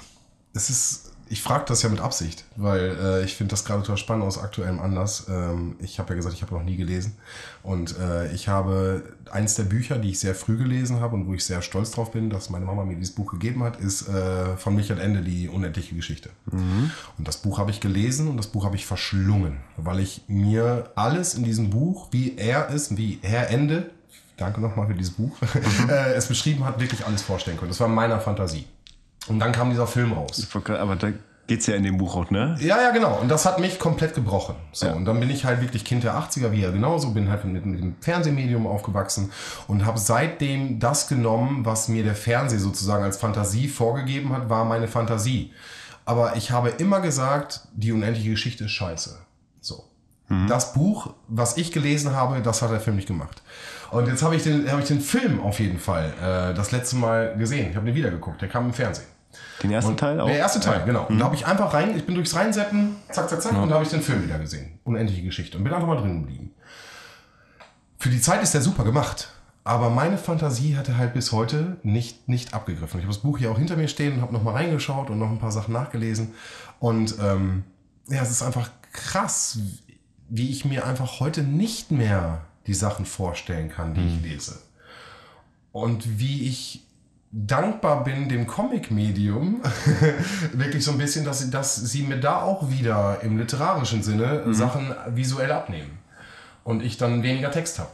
[0.53, 3.97] Es ist, ich frage das ja mit Absicht, weil äh, ich finde das gerade total
[3.97, 5.25] spannend aus aktuellem Anlass.
[5.27, 7.17] Ähm, ich habe ja gesagt, ich habe noch nie gelesen.
[7.63, 11.33] Und äh, ich habe eins der Bücher, die ich sehr früh gelesen habe und wo
[11.33, 14.55] ich sehr stolz drauf bin, dass meine Mama mir dieses Buch gegeben hat, ist äh,
[14.57, 16.29] von Michael Ende, die unendliche Geschichte.
[17.17, 20.91] Und das Buch habe ich gelesen und das Buch habe ich verschlungen, weil ich mir
[20.95, 23.89] alles in diesem Buch, wie er ist, wie Herr Ende,
[24.37, 25.35] danke nochmal für dieses Buch,
[25.89, 27.71] äh, es beschrieben hat, wirklich alles vorstellen konnte.
[27.71, 28.65] Das war in meiner Fantasie.
[29.27, 30.47] Und dann kam dieser Film raus.
[30.67, 31.09] Aber da
[31.47, 32.55] geht's ja in dem Buch auch, ne?
[32.59, 33.17] Ja, ja, genau.
[33.21, 34.55] Und das hat mich komplett gebrochen.
[34.71, 34.93] So, Ja.
[34.93, 37.65] und dann bin ich halt wirklich Kind der 80er, wie er genauso, bin halt mit,
[37.65, 39.31] mit dem Fernsehmedium aufgewachsen
[39.67, 44.65] und habe seitdem das genommen, was mir der Fernseher sozusagen als Fantasie vorgegeben hat, war
[44.65, 45.51] meine Fantasie.
[46.05, 49.17] Aber ich habe immer gesagt, die unendliche Geschichte ist scheiße.
[49.61, 49.85] So.
[50.47, 53.43] Das Buch, was ich gelesen habe, das hat der Film nicht gemacht.
[53.91, 56.95] Und jetzt habe ich, den, habe ich den Film auf jeden Fall äh, das letzte
[56.95, 57.69] Mal gesehen.
[57.69, 58.41] Ich habe den wieder geguckt.
[58.41, 59.05] Der kam im Fernsehen.
[59.61, 60.27] Den ersten Und Teil auch?
[60.27, 61.05] Der erste Teil, genau.
[61.07, 63.75] Und da habe ich einfach rein, ich bin durchs Reinseppen, zack, zack, zack, und da
[63.75, 64.79] habe ich den Film wieder gesehen.
[64.83, 65.57] Unendliche Geschichte.
[65.57, 66.51] Und bin einfach mal drin geblieben.
[67.97, 69.29] Für die Zeit ist der super gemacht.
[69.65, 72.99] Aber meine Fantasie hatte halt bis heute nicht, nicht abgegriffen.
[72.99, 75.29] Ich habe das Buch hier auch hinter mir stehen und habe nochmal reingeschaut und noch
[75.29, 76.33] ein paar Sachen nachgelesen.
[76.79, 77.63] Und ähm,
[78.09, 79.59] ja, es ist einfach krass,
[80.27, 84.61] wie ich mir einfach heute nicht mehr die Sachen vorstellen kann, die ich lese.
[85.71, 86.85] Und wie ich
[87.33, 89.61] dankbar bin dem Comic-Medium,
[90.53, 94.53] wirklich so ein bisschen, dass sie, dass sie mir da auch wieder im literarischen Sinne
[94.53, 95.97] Sachen visuell abnehmen.
[96.63, 97.89] Und ich dann weniger Text habe.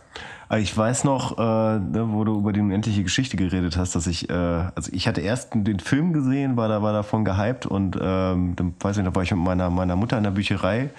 [0.50, 4.06] Aber Ich weiß noch, äh, ne, wo du über die unendliche Geschichte geredet hast, dass
[4.06, 7.98] ich, äh, also ich hatte erst den Film gesehen, war da war davon gehypt und
[8.00, 10.90] ähm, dann weiß ich, da war ich mit meiner meiner Mutter in der Bücherei.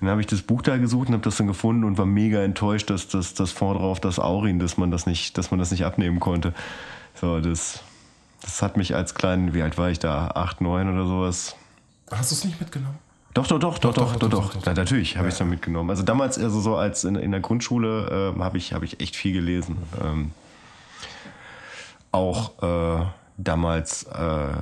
[0.00, 2.42] Dann habe ich das Buch da gesucht und habe das dann gefunden und war mega
[2.42, 5.70] enttäuscht, dass das das vorne drauf das Aurin, dass man das nicht, dass man das
[5.70, 6.54] nicht abnehmen konnte.
[7.20, 7.80] So, das,
[8.42, 11.56] das hat mich als kleinen, wie alt war ich da, acht, neun oder sowas,
[12.10, 12.98] Hast du es nicht mitgenommen?
[13.34, 14.52] doch, doch, doch, doch, doch, doch, doch.
[14.52, 14.74] doch, doch.
[14.74, 15.90] Natürlich habe ich es dann mitgenommen.
[15.90, 19.16] Also damals, also so als in, in der Grundschule, ähm, habe ich, habe ich echt
[19.16, 19.76] viel gelesen.
[20.02, 20.30] Ähm,
[22.12, 23.04] auch äh,
[23.36, 24.54] damals, äh,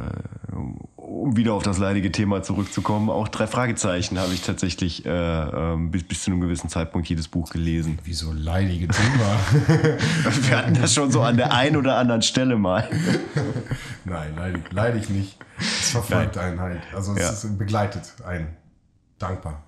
[1.14, 5.90] um wieder auf das leidige Thema zurückzukommen, auch drei Fragezeichen habe ich tatsächlich äh, ähm,
[5.90, 7.98] bis, bis zu einem gewissen Zeitpunkt jedes Buch gelesen.
[8.04, 9.38] Wieso leidige Thema?
[10.48, 12.88] Wir hatten das schon so an der einen oder anderen Stelle mal.
[14.04, 15.36] Nein, leidig, leidig nicht.
[15.58, 16.80] Es verfolgt einen halt.
[16.94, 17.30] Also es Ja.
[17.30, 18.48] ist, begleitet einen.
[19.18, 19.62] Dankbar.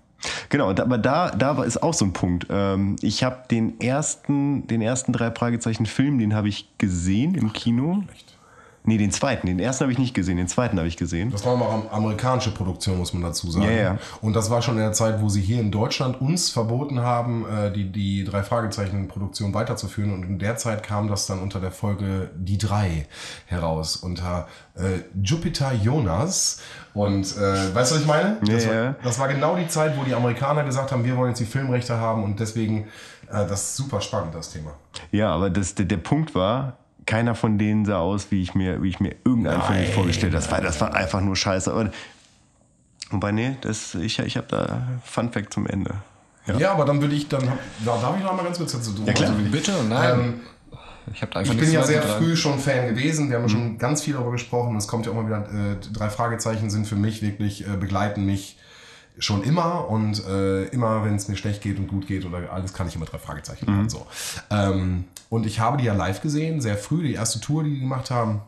[0.48, 2.46] Genau, aber da, da war- ist auch so ein Punkt.
[2.50, 7.52] Ähm, ich habe den ersten, den ersten drei Fragezeichen Film, den habe ich gesehen im
[7.52, 8.02] Kino.
[8.12, 8.35] Echt.
[8.86, 9.46] Nee, den zweiten.
[9.48, 11.30] Den ersten habe ich nicht gesehen, den zweiten habe ich gesehen.
[11.32, 13.66] Das war aber am- amerikanische Produktion, muss man dazu sagen.
[13.66, 13.98] Ja, ja.
[14.22, 17.44] Und das war schon in der Zeit, wo sie hier in Deutschland uns verboten haben,
[17.48, 20.12] äh, die, die drei Fragezeichen-Produktion weiterzuführen.
[20.14, 23.06] Und in der Zeit kam das dann unter der Folge Die Drei
[23.46, 24.46] heraus, unter
[24.76, 26.60] äh, Jupiter Jonas.
[26.94, 28.38] Und äh, weißt du, was ich meine?
[28.46, 28.94] Das, Ja, war, ja.
[29.02, 31.96] das war genau die Zeit, wo die Amerikaner gesagt haben, wir wollen jetzt die Filmrechte
[31.98, 32.22] haben.
[32.24, 32.84] Und deswegen,
[33.28, 34.70] äh, das ist super spannend, das Thema.
[35.10, 38.82] Ja, aber das, der, der Punkt war, keiner von denen sah aus, wie ich mir,
[38.82, 40.42] wie ich mir irgendeinen Film nicht vorgestellt habe.
[40.42, 41.72] Das war, das war einfach nur scheiße.
[41.72, 41.90] Aber,
[43.10, 45.94] wobei, nee, das, ich, ich habe da Fun Fact zum Ende.
[46.58, 47.42] Ja, aber dann würde ich, dann,
[47.84, 49.30] da darf ich noch mal ganz kurz dazu Ja, klar.
[49.30, 49.72] Also, Bitte?
[49.88, 50.20] Nein.
[50.20, 50.40] Ähm,
[51.12, 52.18] ich Ich bin ja sehr dran.
[52.18, 53.28] früh schon Fan gewesen.
[53.28, 54.76] Wir haben ja schon ganz viel darüber gesprochen.
[54.76, 58.26] Es kommt ja auch mal wieder, äh, drei Fragezeichen sind für mich wirklich, äh, begleiten
[58.26, 58.58] mich
[59.18, 62.72] schon immer und äh, immer, wenn es mir schlecht geht und gut geht oder alles,
[62.74, 63.88] kann ich immer drei Fragezeichen machen.
[63.88, 64.06] So.
[64.50, 67.80] Ähm, und ich habe die ja live gesehen, sehr früh, die erste Tour, die die
[67.80, 68.42] gemacht haben.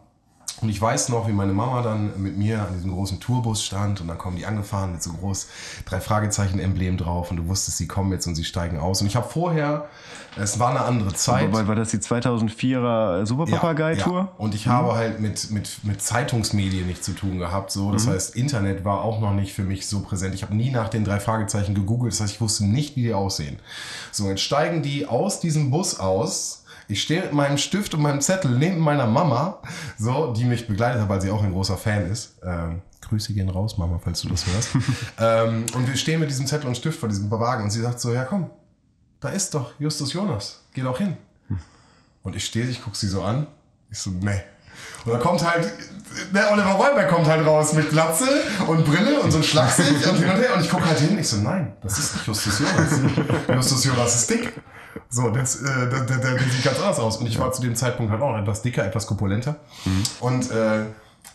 [0.61, 4.01] Und ich weiß noch, wie meine Mama dann mit mir an diesem großen Tourbus stand
[4.01, 5.47] und dann kommen die angefahren mit so groß
[5.85, 9.01] drei Fragezeichen-Emblem drauf und du wusstest, sie kommen jetzt und sie steigen aus.
[9.01, 9.89] Und ich habe vorher,
[10.37, 11.53] es war eine andere Zeit.
[11.53, 14.19] War, war das die 2004er Superpapagei-Tour?
[14.19, 14.33] Ja.
[14.37, 17.71] Und ich habe halt mit, mit, mit Zeitungsmedien nichts zu tun gehabt.
[17.71, 17.93] So.
[17.93, 20.35] Das heißt, Internet war auch noch nicht für mich so präsent.
[20.35, 22.13] Ich habe nie nach den drei Fragezeichen gegoogelt.
[22.13, 23.59] Das heißt, ich wusste nicht, wie die aussehen.
[24.13, 26.58] So, jetzt steigen die aus diesem Bus aus.
[26.89, 29.61] Ich stehe mit meinem Stift und meinem Zettel neben meiner Mama,
[29.99, 32.39] so, die mich begleitet hat, weil sie auch ein großer Fan ist.
[32.43, 34.71] Ähm, Grüße gehen raus, Mama, falls du das hörst.
[35.21, 38.01] ähm, und wir stehen mit diesem Zettel und Stift vor diesem Wagen und sie sagt
[38.01, 38.51] so, ja komm,
[39.21, 41.17] da ist doch Justus Jonas, geh doch hin.
[42.23, 43.47] Und ich stehe, ich gucke sie so an.
[43.91, 44.43] Ich so, nee.
[45.05, 45.73] Und dann kommt halt,
[46.35, 48.27] der Oliver Rollberg kommt halt raus mit Glatze
[48.67, 50.55] und Brille und so ein Schlagsicht und hin und her.
[50.55, 51.19] Und ich gucke halt hin.
[51.19, 53.01] Ich so, nein, das ist nicht Justus Jonas.
[53.49, 54.53] Justus Jonas ist dick.
[55.09, 57.17] So, das, äh, der, der, der sieht ganz anders aus.
[57.19, 59.57] Und ich war zu dem Zeitpunkt halt auch etwas dicker, etwas korpulenter.
[60.21, 60.85] Und äh,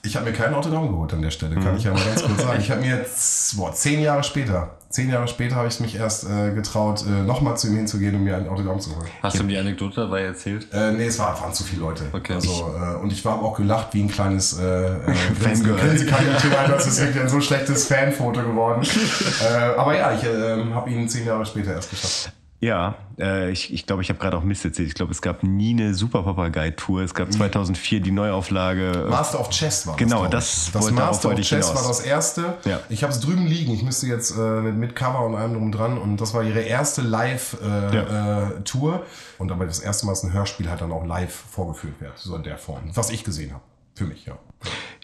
[0.06, 2.42] ich habe mir kein Autogramm geholt an der Stelle, kann ich ja mal ganz kurz
[2.42, 2.60] sagen.
[2.64, 6.30] Ich habe mir jetzt, boah, zehn Jahre später, zehn Jahre später habe ich mich erst
[6.30, 9.08] äh, getraut, äh, nochmal zu ihm hinzugehen und mir ein Autogramm zu holen.
[9.22, 10.68] Hast du ihm die Anekdote dabei erzählt?
[10.74, 12.04] Äh, nee, es war, waren zu viele Leute.
[12.12, 12.34] Okay.
[12.34, 15.78] Also, äh, und ich war auch gelacht wie ein kleines äh, äh, Fangirl.
[15.78, 16.52] Grinsekandidatur.
[16.68, 18.86] Das ist wirklich ein so schlechtes Fanfoto geworden.
[19.42, 22.34] äh, aber ja, ich äh, habe ihn zehn Jahre später erst geschafft.
[22.64, 24.88] Ja, äh, ich ich, glaube, ich habe gerade auch Mist erzählt.
[24.88, 27.02] Ich glaube, es gab nie eine Superpapagei-Tour.
[27.02, 29.06] Es gab 2004 die Neuauflage.
[29.10, 30.00] Master of Chess war das.
[30.00, 30.32] Genau, glaub ich.
[30.32, 31.76] das das Master of Chess hinaus.
[31.76, 32.58] war das erste.
[32.64, 32.80] Ja.
[32.88, 33.74] Ich habe es drüben liegen.
[33.74, 35.98] Ich müsste jetzt äh, mit, mit Cover und allem drum dran.
[35.98, 37.92] Und das war ihre erste Live-Tour.
[37.92, 38.96] Äh, Ja.
[38.96, 39.02] äh,
[39.40, 42.18] und aber das erste Mal, dass ein Hörspiel halt dann auch live vorgeführt wird.
[42.18, 42.84] So in der Form.
[42.94, 43.64] Was ich gesehen habe.
[43.96, 44.38] Für mich, ja.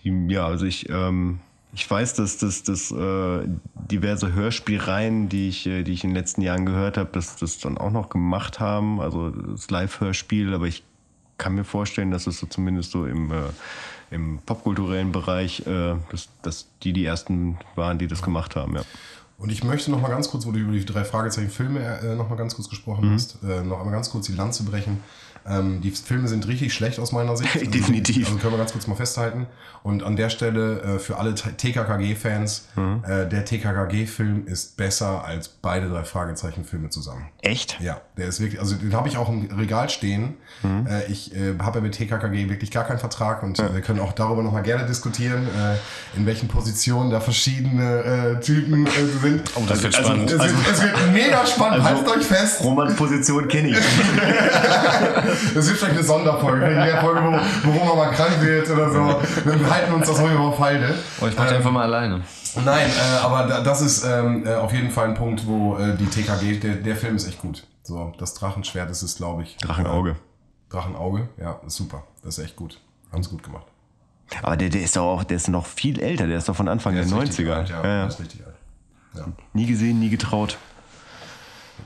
[0.03, 1.41] Ja, also ich, ähm,
[1.73, 3.47] ich weiß, dass, dass, dass äh,
[3.91, 7.59] diverse Hörspielreihen, die ich, äh, die ich in den letzten Jahren gehört habe, dass das
[7.59, 8.99] dann auch noch gemacht haben.
[8.99, 10.83] Also das Live-Hörspiel, aber ich
[11.37, 13.35] kann mir vorstellen, dass es so zumindest so im, äh,
[14.11, 18.81] im popkulturellen Bereich, äh, dass, dass die die ersten waren, die das gemacht haben, ja.
[19.37, 22.15] Und ich möchte noch mal ganz kurz, wo du über die drei Fragezeichen Filme äh,
[22.15, 23.13] noch mal ganz kurz gesprochen Mhm.
[23.13, 25.01] hast, äh, noch einmal ganz kurz die Lanze brechen.
[25.49, 27.55] Ähm, die Filme sind richtig schlecht aus meiner Sicht.
[27.73, 28.27] Definitiv.
[28.27, 29.47] Also können wir ganz kurz mal festhalten.
[29.81, 33.03] Und an der Stelle äh, für alle TKKG-Fans, Mhm.
[33.07, 37.29] äh, der TKKG-Film ist besser als beide drei Fragezeichen-Filme zusammen.
[37.41, 37.77] Echt?
[37.79, 40.35] Ja, der ist wirklich, also den habe ich auch im Regal stehen.
[40.63, 40.85] Mhm.
[40.87, 43.99] Äh, ich äh, habe ja mit TKKG wirklich gar keinen Vertrag und äh, wir können
[44.01, 48.87] auch darüber nochmal gerne diskutieren, äh, in welchen Positionen da verschiedene Typen
[49.21, 49.43] sind.
[49.55, 50.29] Oh, das wird Also- spannend.
[50.31, 52.61] Es, wird, es wird mega spannend, haltet euch fest.
[52.63, 53.77] Romans Position kenne ich.
[55.53, 58.89] Das wird vielleicht eine Sonderfolge, in der Folge, wo, wo Roman mal krank wird oder
[58.91, 59.21] so.
[59.45, 60.93] Wir halten uns das ruhig auf Halde.
[61.21, 62.21] Oh, ich mach die einfach mal alleine.
[62.65, 65.95] Nein, äh, aber da, das ist ähm, äh, auf jeden Fall ein Punkt, wo äh,
[65.95, 67.65] die TKG, der, der Film ist echt gut.
[67.83, 69.57] So, das Drachenschwert ist es, glaube ich.
[69.57, 70.11] Drachenauge.
[70.11, 70.15] Äh,
[70.71, 72.03] Drachenauge, ja, ist super.
[72.23, 72.79] Das ist echt gut.
[73.11, 73.65] Haben es gut gemacht.
[74.43, 76.67] Aber der, der ist doch auch, der ist noch viel älter, der ist doch von
[76.67, 77.51] Anfang Der der ist richtig 90er.
[77.53, 77.75] alt, ja.
[77.77, 78.05] Ja, Der ja.
[78.07, 78.55] ist richtig alt.
[79.15, 79.25] Ja.
[79.53, 80.57] Nie gesehen, nie getraut.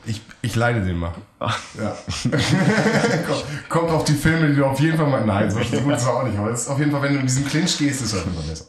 [0.06, 1.14] Ich, ich leide den mal.
[1.40, 1.98] Ja.
[3.70, 5.26] kommt, auf die Filme, die du auf jeden Fall mal.
[5.26, 6.38] Nein, so gut ist auch nicht.
[6.38, 8.26] Aber es ist auf jeden Fall, wenn du in diesem Clinch gehst, ist es auf
[8.26, 8.66] jeden Fall besser.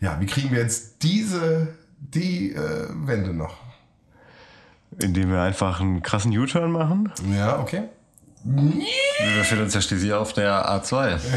[0.00, 3.56] Ja, wie kriegen wir jetzt diese, die äh, Wende noch?
[5.00, 7.10] Indem wir einfach einen krassen U-Turn machen.
[7.34, 7.84] Ja, okay.
[8.46, 11.18] Wir befinden uns ja schließlich auf der A2.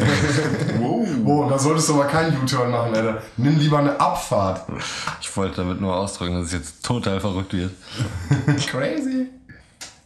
[1.30, 3.22] Oh, da solltest du aber keinen U-Turn machen, Alter.
[3.36, 4.66] Nimm lieber eine Abfahrt.
[5.20, 7.72] Ich wollte damit nur ausdrücken, dass es jetzt total verrückt wird.
[8.68, 9.28] Crazy.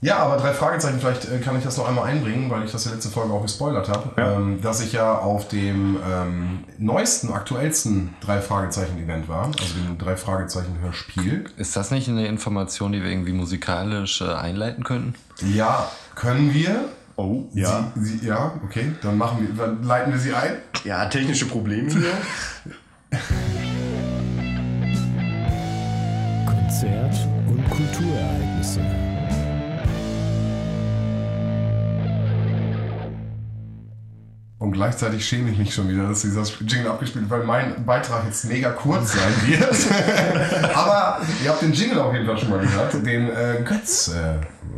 [0.03, 2.85] Ja, aber drei Fragezeichen, vielleicht äh, kann ich das noch einmal einbringen, weil ich das
[2.85, 8.15] ja letzte Folge auch gespoilert habe, ähm, dass ich ja auf dem ähm, neuesten, aktuellsten
[8.19, 11.45] drei Fragezeichen-Event war, also dem drei Fragezeichen-Hörspiel.
[11.55, 15.13] Ist das nicht eine Information, die wir irgendwie musikalisch äh, einleiten könnten?
[15.53, 16.85] Ja, können wir.
[17.15, 17.63] Oh, Sie,
[17.97, 20.53] sie, ja, okay, dann machen wir, dann leiten wir sie ein.
[20.83, 22.13] Ja, technische Probleme hier.
[26.47, 27.15] Konzert
[27.47, 29.11] und Kulturereignisse.
[34.62, 38.26] Und gleichzeitig schäme ich mich schon wieder, dass dieser Jingle abgespielt wird, weil mein Beitrag
[38.28, 39.76] jetzt mega kurz sein wird.
[40.76, 44.36] Aber ihr habt den Jingle auf jeden Fall schon mal gehört, den äh, Götz, äh,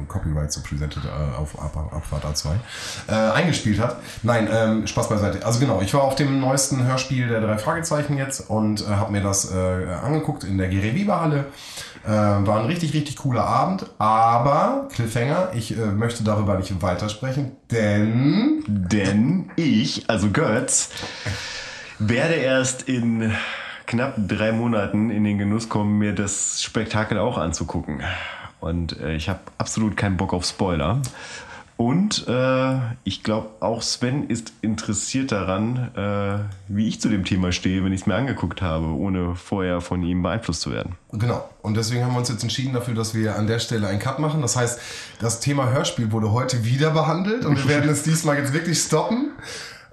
[0.08, 2.52] Copyright so presented äh, auf Ab- Abfahrt A2,
[3.10, 3.98] äh, eingespielt hat.
[4.24, 5.46] Nein, ähm, Spaß beiseite.
[5.46, 9.12] Also genau, ich war auf dem neuesten Hörspiel der drei Fragezeichen jetzt und äh, habe
[9.12, 9.58] mir das äh,
[10.02, 11.46] angeguckt in der Gere Weber Halle.
[12.06, 17.54] Äh, war ein richtig, richtig cooler Abend, aber Cliffhanger, ich äh, möchte darüber nicht weitersprechen,
[17.72, 20.90] denn Denn ich, also Götz,
[22.00, 23.32] werde erst in
[23.88, 28.02] knapp drei Monaten in den Genuss kommen, mir das Spektakel auch anzugucken.
[28.60, 31.02] Und äh, ich habe absolut keinen Bock auf Spoiler.
[31.76, 37.52] Und äh, ich glaube, auch Sven ist interessiert daran, äh, wie ich zu dem Thema
[37.52, 40.96] stehe, wenn ich es mir angeguckt habe, ohne vorher von ihm beeinflusst zu werden.
[41.12, 41.50] Genau.
[41.64, 44.20] Und deswegen haben wir uns jetzt entschieden dafür, dass wir an der Stelle einen Cut
[44.20, 44.42] machen.
[44.42, 44.80] Das heißt,
[45.20, 49.32] das Thema Hörspiel wurde heute wieder behandelt und wir werden es diesmal jetzt wirklich stoppen,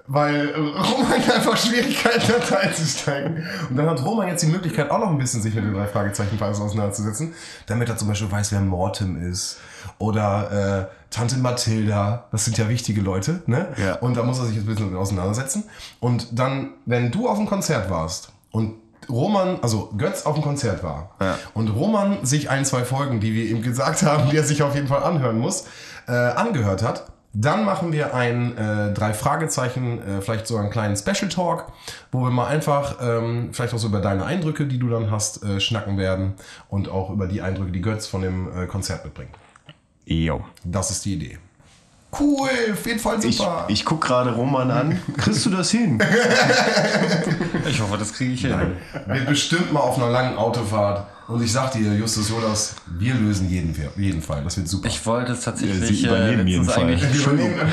[0.05, 3.43] weil Roman einfach Schwierigkeiten hat einzusteigen.
[3.69, 5.87] Und dann hat Roman jetzt die Möglichkeit, auch noch ein bisschen sich mit den drei
[5.87, 7.33] Fragezeichen auseinanderzusetzen,
[7.65, 9.57] damit er zum Beispiel weiß, wer Mortem ist
[10.01, 12.25] oder äh, Tante Mathilda.
[12.31, 13.67] Das sind ja wichtige Leute, ne?
[13.77, 13.95] Ja.
[13.95, 15.63] Und da muss er sich jetzt ein bisschen auseinandersetzen.
[15.99, 18.75] Und dann, wenn du auf dem Konzert warst und
[19.09, 21.37] Roman, also Götz auf dem Konzert war Ja.
[21.53, 24.75] und Roman sich ein, zwei Folgen, die wir ihm gesagt haben, die er sich auf
[24.75, 25.65] jeden Fall anhören muss,
[26.07, 30.95] äh, angehört hat, dann machen wir ein äh, drei Fragezeichen, äh, vielleicht so einen kleinen
[30.97, 31.65] Special Talk,
[32.11, 35.43] wo wir mal einfach ähm, vielleicht auch so über deine Eindrücke, die du dann hast,
[35.43, 36.33] äh, schnacken werden
[36.69, 39.31] und auch über die Eindrücke, die Götz von dem äh, Konzert mitbringt.
[40.05, 40.43] Jo.
[40.63, 41.37] Das ist die Idee.
[42.19, 43.65] Cool, auf jeden Fall Ich, super.
[43.69, 45.01] ich gucke gerade Roman an.
[45.17, 45.97] Kriegst du das hin?
[47.69, 48.53] Ich hoffe, das kriege ich hin.
[49.07, 51.07] Wird bestimmt mal auf einer langen Autofahrt.
[51.27, 54.43] Und ich sag dir, Justus Jodas, wir lösen jeden, jeden Fall.
[54.43, 54.87] Das wird super.
[54.87, 56.87] Ich wollte es Ja, tatsächlich sie übernehmen äh, jeden Fall.
[56.87, 56.95] wir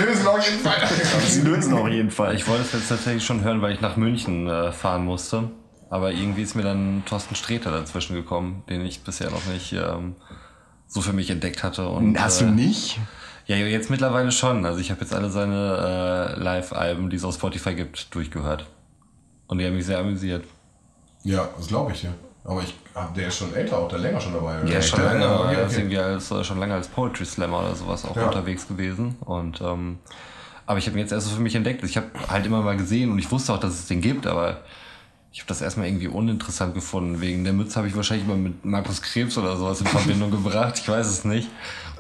[0.07, 0.77] lösen, auf jeden Fall.
[1.27, 2.35] Sie lösen auf jeden Fall.
[2.37, 5.51] Ich wollte es jetzt tatsächlich schon hören, weil ich nach München äh, fahren musste.
[5.91, 10.15] Aber irgendwie ist mir dann Thorsten Sträter dazwischen gekommen, den ich bisher noch nicht ähm,
[10.89, 11.87] so für mich entdeckt hatte.
[11.89, 12.99] Und, Hast du äh, nicht?
[13.47, 14.67] Ja, jetzt mittlerweile schon.
[14.67, 18.67] Also ich habe jetzt alle seine äh, Live-Alben, die es auf Spotify gibt, durchgehört.
[19.47, 20.45] Und die haben mich sehr amüsiert.
[21.25, 22.11] Ja, das glaube ich, ja.
[22.45, 24.61] Aber ich, ach, der ist schon älter, auch der länger schon dabei.
[24.63, 24.71] oder?
[24.71, 25.81] Ja, schon Der- lange, ja, aber okay, er ist okay.
[25.81, 28.27] irgendwie als, äh, schon lange als Poetry Slammer oder sowas auch Ja.
[28.27, 29.17] unterwegs gewesen.
[29.21, 29.99] Und ähm,
[30.67, 31.83] aber ich habe ihn jetzt erst so für mich entdeckt.
[31.85, 34.61] Ich habe halt immer mal gesehen und ich wusste auch, dass es den gibt, aber
[35.33, 37.21] ich habe das erstmal irgendwie uninteressant gefunden.
[37.21, 40.79] Wegen der Mütze habe ich wahrscheinlich mal mit Markus Krebs oder sowas in Verbindung gebracht.
[40.81, 41.49] Ich weiß es nicht.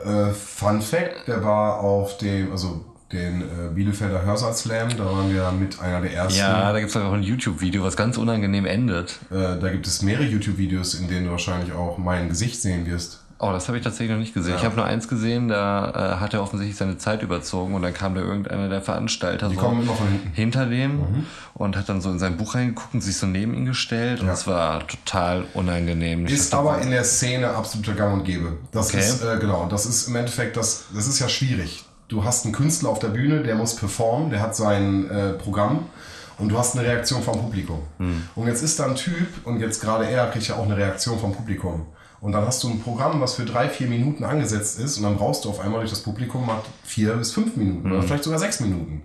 [0.04, 5.32] Äh, Fun Fact, der war auf dem, also den äh, Bielefelder Hörsaal Slam, da waren
[5.32, 6.38] wir mit einer der ersten.
[6.38, 9.18] Ja, da gibt es auch ein YouTube-Video, was ganz unangenehm endet.
[9.30, 13.24] Äh, da gibt es mehrere YouTube-Videos, in denen du wahrscheinlich auch mein Gesicht sehen wirst.
[13.40, 14.54] Oh, das habe ich tatsächlich noch nicht gesehen.
[14.54, 14.58] Ja.
[14.58, 17.94] Ich habe nur eins gesehen, da äh, hat er offensichtlich seine Zeit überzogen und dann
[17.94, 20.28] kam da irgendeiner der Veranstalter Die so kommen immer von hinten.
[20.28, 20.32] Mhm.
[20.34, 21.24] hinter dem
[21.58, 24.28] und hat dann so in sein Buch reingeguckt und sich so neben ihn gestellt und
[24.28, 24.32] Ja.
[24.32, 26.26] es war total unangenehm.
[26.26, 28.56] Ist aber in der Szene absoluter Gang und Gäbe.
[28.72, 29.00] Das Okay.
[29.00, 31.84] ist, äh, genau, das ist im Endeffekt, das, das ist ja schwierig.
[32.08, 35.86] Du hast einen Künstler auf der Bühne, der muss performen, der hat sein äh, Programm
[36.38, 37.80] und du hast eine Reaktion vom Publikum.
[37.98, 38.22] Hm.
[38.34, 41.18] Und jetzt ist da ein Typ und jetzt gerade er kriegt ja auch eine Reaktion
[41.18, 41.86] vom Publikum.
[42.20, 45.16] Und dann hast du ein Programm, was für drei, vier Minuten angesetzt ist und dann
[45.16, 47.92] brauchst du auf einmal durch das Publikum hat vier bis fünf Minuten Hm.
[47.92, 49.02] oder vielleicht sogar sechs Minuten.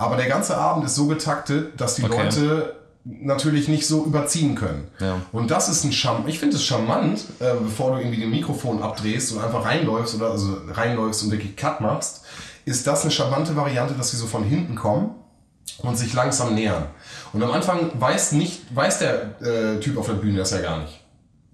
[0.00, 2.22] Aber der ganze Abend ist so getaktet, dass die Okay.
[2.24, 4.88] Leute natürlich nicht so überziehen können.
[4.98, 5.20] Ja.
[5.30, 6.26] Und das ist ein Charme.
[6.26, 10.30] Ich finde es charmant, äh, bevor du irgendwie den Mikrofon abdrehst und einfach reinläufst oder
[10.30, 12.22] also reinläufst und wirklich Cut machst,
[12.64, 15.10] ist das eine charmante Variante, dass sie so von hinten kommen
[15.82, 16.86] und sich langsam nähern.
[17.34, 20.78] Und am Anfang weiß nicht, weiß der äh, Typ auf der Bühne das ja gar
[20.78, 20.99] nicht.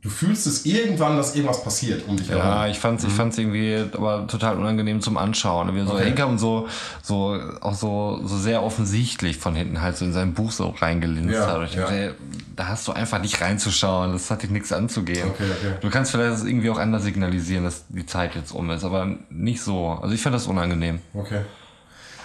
[0.07, 2.71] Du fühlst es irgendwann, dass irgendwas passiert um dich Ja, herum.
[2.71, 5.75] ich fand's, ich fand's irgendwie aber total unangenehm zum Anschauen.
[5.75, 6.05] Wie so Okay.
[6.05, 6.69] hinkam und so,
[7.03, 11.35] so, auch so, so sehr offensichtlich von hinten halt so in sein Buch so reingelinst
[11.35, 11.59] Ja, hat.
[11.59, 11.81] Und ich ja.
[11.81, 12.15] dachte,
[12.55, 14.13] da hast du einfach nicht reinzuschauen.
[14.13, 15.29] Das hat dir nichts anzugehen.
[15.29, 15.75] Okay, okay.
[15.81, 19.61] Du kannst vielleicht irgendwie auch anders signalisieren, dass die Zeit jetzt um ist, aber nicht
[19.61, 19.99] so.
[20.01, 21.01] Also ich fand das unangenehm.
[21.15, 21.41] Okay.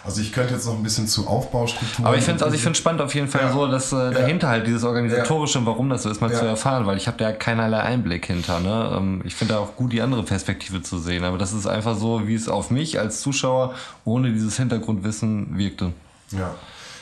[0.03, 2.05] Also ich könnte jetzt noch ein bisschen zu Aufbaustrukturen.
[2.07, 3.51] Aber ich finde also ich finde spannend auf jeden Fall Ja.
[3.53, 6.39] so, dass äh, dahinter halt dieses organisatorische und warum das so ist, mal Ja.
[6.39, 8.59] zu erfahren, weil ich habe da keinerlei Einblick hinter.
[8.61, 8.93] Ne?
[8.97, 11.95] Ähm, Ich finde da auch gut die andere Perspektive zu sehen, aber das ist einfach
[11.95, 15.93] so, wie es auf mich als Zuschauer ohne dieses Hintergrundwissen wirkte.
[16.31, 16.55] Ja.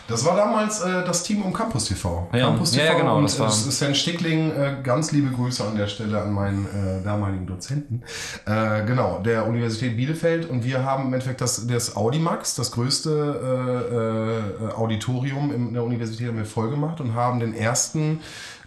[0.10, 2.28] Das war damals äh, das Team um Campus TV.
[2.34, 5.63] Ja, Campus TV ja, genau, Und, das war- äh, Sven Stickling, äh, ganz liebe Grüße
[5.63, 8.02] an der Stelle an meinen äh, damaligen Dozenten.
[8.45, 10.50] Äh, genau, der Universität Bielefeld.
[10.50, 15.84] Und wir haben im Endeffekt das, das Audimax, das größte äh, äh, Auditorium in der
[15.84, 18.19] Universität, haben wir voll gemacht und haben den ersten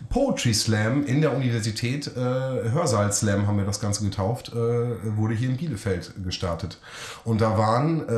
[0.09, 4.57] Poetry Slam in der Universität, äh, Hörsaal Slam haben wir das Ganze getauft, äh,
[5.17, 6.79] wurde hier in Bielefeld gestartet.
[7.25, 8.13] Und da waren äh,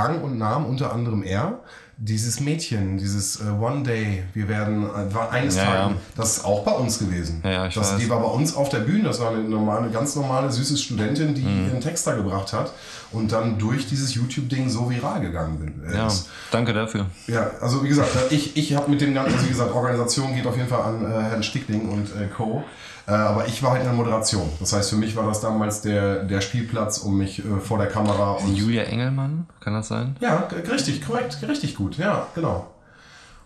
[0.00, 1.60] Rang und Namen, unter anderem er,
[2.00, 6.00] dieses Mädchen, dieses äh, One Day, wir werden, äh, war eines Ja, Tages, ja.
[6.16, 7.40] das ist auch bei uns gewesen.
[7.44, 7.98] Ja, ja, ich das, weiß.
[7.98, 11.34] Die war bei uns auf der Bühne, das war eine normale, ganz normale, süße Studentin,
[11.34, 11.66] die Mhm.
[11.66, 12.72] ihren Text da gebracht hat
[13.12, 16.08] und dann durch dieses YouTube-Ding so viral gegangen bin, äh, Ja,
[16.50, 17.06] danke dafür.
[17.26, 20.46] Ja, also wie gesagt, ich, ich habe mit dem ganzen, also wie gesagt, Organisation geht
[20.46, 22.64] auf jeden Fall an äh, Herrn Stickling und äh, Co.
[23.06, 24.50] Äh, aber ich war halt in der Moderation.
[24.60, 27.86] Das heißt, für mich war das damals der, der Spielplatz, um mich äh, vor der
[27.86, 28.54] Kamera und.
[28.54, 30.16] Julia Engelmann, kann das sein?
[30.20, 32.66] Ja, richtig, korrekt, richtig gut, ja, genau.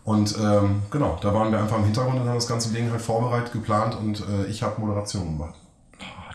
[0.05, 3.01] Und ähm, genau, da waren wir einfach im Hintergrund und haben das ganze Ding halt
[3.01, 5.55] vorbereitet, geplant und äh, ich habe Moderation gemacht.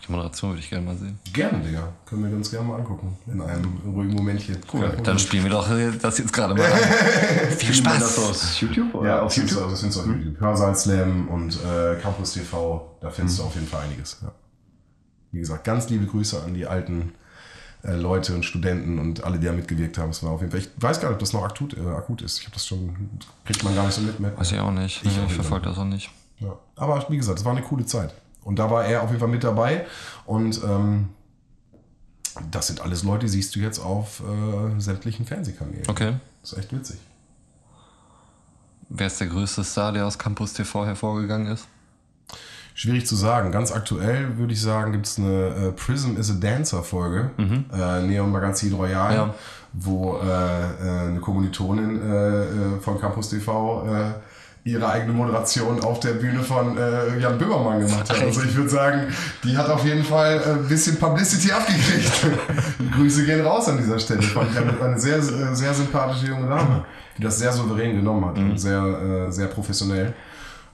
[0.08, 1.18] Die Moderation würde ich gerne mal sehen.
[1.32, 1.86] Gerne, Digga.
[2.06, 3.16] Können wir uns gerne mal angucken.
[3.26, 4.56] In einem ruhigen Momentchen.
[4.72, 4.96] Cool.
[5.04, 6.78] Dann spielen wir doch äh, das jetzt gerade mal an.
[7.58, 8.30] Viel Spielen wir das Spaß.
[8.30, 9.50] aus YouTube oder Ja, auf YouTube.
[9.52, 9.70] YouTube?
[9.70, 10.40] Das findest du auf YouTube.
[10.40, 14.18] Hörsaal Slam und äh, Campus TV, da findest du auf jeden Fall einiges.
[14.22, 14.32] Ja.
[15.32, 17.12] Wie gesagt, ganz liebe Grüße an die alten
[17.82, 20.08] äh, Leute und Studenten und alle, die da mitgewirkt haben.
[20.10, 20.60] Es war auf jeden Fall.
[20.60, 22.38] Ich weiß gar nicht, ob das noch akut, äh, akut ist.
[22.38, 23.10] Ich habe das schon,
[23.44, 24.18] kriegt man gar nicht so mit.
[24.18, 24.38] mit.
[24.38, 25.04] Weiß ich auch nicht.
[25.04, 26.10] Ich Ich, verfolge das auch nicht.
[26.40, 26.56] Ja.
[26.76, 28.14] Aber wie gesagt, es war eine coole Zeit.
[28.48, 29.84] Und da war er auf jeden Fall mit dabei.
[30.24, 31.10] Und ähm,
[32.50, 35.84] das sind alles Leute, die siehst du jetzt auf äh, sämtlichen Fernsehkanälen.
[35.86, 36.14] Okay.
[36.40, 36.96] Das ist echt witzig.
[38.88, 41.66] Wer ist der größte Star, der aus Campus TV hervorgegangen ist?
[42.72, 43.52] Schwierig zu sagen.
[43.52, 48.00] Ganz aktuell würde ich sagen, gibt es eine äh, Prism is a Dancer Folge, äh,
[48.02, 49.34] Neon Magazin Royal, Ja.
[49.74, 53.84] wo äh, äh, eine Kommilitonin äh, von Campus TV
[54.72, 58.22] ihre eigene Moderation auf der Bühne von äh, Jan Böhmermann gemacht hat.
[58.22, 59.12] Also ich würde sagen,
[59.44, 62.12] die hat auf jeden Fall äh, ein bisschen Publicity abgekriegt.
[62.96, 64.22] Grüße gehen raus an dieser Stelle.
[64.22, 66.84] Fand ich eine, sehr, sehr sehr sympathische junge Dame,
[67.16, 70.14] die das sehr souverän genommen hat und sehr, äh, sehr professionell.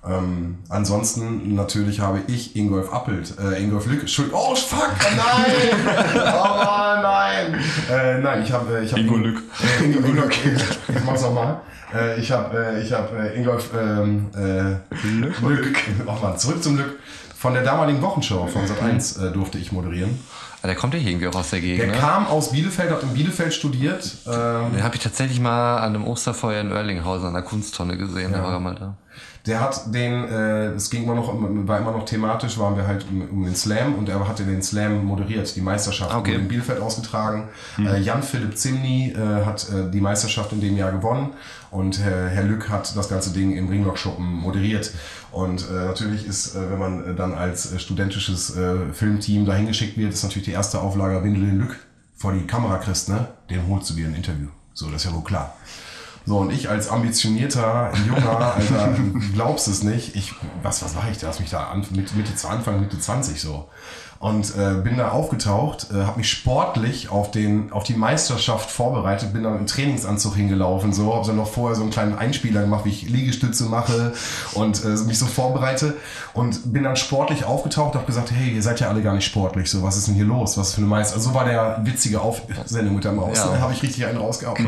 [0.07, 5.77] Ähm, ansonsten natürlich habe ich Ingolf Appelt, äh, Ingolf Lück, Entschuldigung, oh fuck, nein,
[6.35, 7.55] oh nein,
[7.91, 9.43] äh, nein, ich habe, ich habe Ingo Lück.
[9.81, 10.45] äh, Ingo, Ingo, ich,
[10.97, 11.61] ich mach's nochmal.
[11.95, 16.63] Äh, ich habe, äh, ich habe äh, Ingolf ähm, äh, Lück, Lück, oh Mann, zurück
[16.63, 16.99] zum Glück.
[17.37, 20.19] Von der damaligen Wochenshow von Sat1 äh, durfte ich moderieren.
[20.63, 21.99] Ah, Der kommt ja hier irgendwie auch aus der Gegend, Der ne?
[21.99, 24.17] kam aus Bielefeld, hat in Bielefeld studiert.
[24.27, 28.33] Ähm, Den habe ich tatsächlich mal an einem Osterfeuer in Oerlinghausen an der Kunsttonne gesehen.
[28.33, 28.97] Da war er mal da.
[29.47, 33.05] Der hat den, äh, es ging immer noch, war immer noch thematisch, waren wir halt
[33.11, 36.37] um, um den Slam und er hatte den Slam moderiert, die Meisterschaft Okay.
[36.37, 37.49] in Bielefeld ausgetragen.
[37.79, 41.35] Äh, Jan-Philipp Zimny äh, hat äh, die Meisterschaft in dem Jahr gewonnen
[41.71, 44.93] und äh, Herr Lück hat das ganze Ding im Ringlock-Schuppen moderiert.
[45.31, 49.67] Und äh, natürlich ist, äh, wenn man äh, dann als äh, studentisches äh, Filmteam dahin
[49.67, 51.77] geschickt wird, ist natürlich die erste Auflage, wenn du den Lück
[52.17, 54.47] vor die Kamera kriegst, ne, den holst du dir ein Interview.
[54.73, 55.55] So, das ist ja wohl klar.
[56.27, 58.97] So, und ich als ambitionierter Junger, Alter,
[59.35, 61.27] glaubst es nicht, ich, was, was war ich da?
[61.27, 63.69] Lass mich da an, mit, Mitte, Anfang, Mitte 20 so.
[64.19, 69.33] Und äh, bin da aufgetaucht, äh, habe mich sportlich auf den auf die Meisterschaft vorbereitet,
[69.33, 72.85] bin dann im Trainingsanzug hingelaufen, so habe dann noch vorher so einen kleinen Einspieler gemacht,
[72.85, 74.13] wie ich Liegestütze mache
[74.55, 75.97] und äh, mich so vorbereite
[76.33, 79.71] und bin dann sportlich aufgetaucht, habe gesagt, hey, ihr seid ja alle gar nicht sportlich,
[79.71, 81.17] so was ist denn hier los, was für eine Meister?
[81.17, 83.47] Also so war der witzige Aufsendung mit der Maus, Ja.
[83.53, 84.67] da habe ich richtig einen rausgehauen.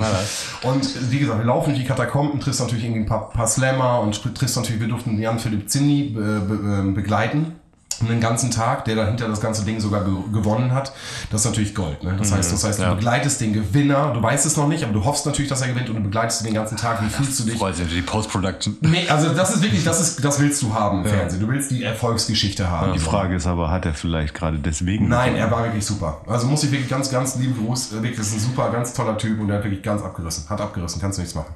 [0.62, 4.00] Und wie gesagt, wir laufen durch die Katakomben, triffst natürlich irgendwie ein paar, paar Slammer
[4.00, 7.56] und triffst natürlich, wir durften Jan-Philipp Zinni be, be, ähm, begleiten.
[8.00, 10.92] Einen ganzen Tag, der dahinter das ganze Ding sogar ge gewonnen hat.
[11.30, 12.02] Das ist natürlich Gold.
[12.02, 12.14] Ne?
[12.18, 12.94] Das heißt, das heißt, du ja.
[12.94, 15.88] begleitest den Gewinner, du weißt es noch nicht, aber du hoffst natürlich, dass er gewinnt
[15.88, 17.02] und du begleitest ihn den ganzen Tag.
[17.02, 17.58] Wie fühlst du dich?
[17.58, 18.76] Freut sich die Post-Production.
[18.80, 21.40] Nee, also das ist wirklich, das ist, das willst du haben im Fernsehen.
[21.40, 22.92] Du willst die Erfolgsgeschichte haben.
[22.92, 25.08] Die Frage ist aber, hat er vielleicht gerade deswegen.
[25.08, 26.22] Nein, er war wirklich super.
[26.26, 27.92] Also muss ich wirklich ganz, ganz lieben Gruß.
[27.92, 30.48] äh, Wirklich, das ist ein super, ganz toller Typ und der hat wirklich ganz abgerissen.
[30.48, 31.54] Hat abgerissen, kannst du nichts machen.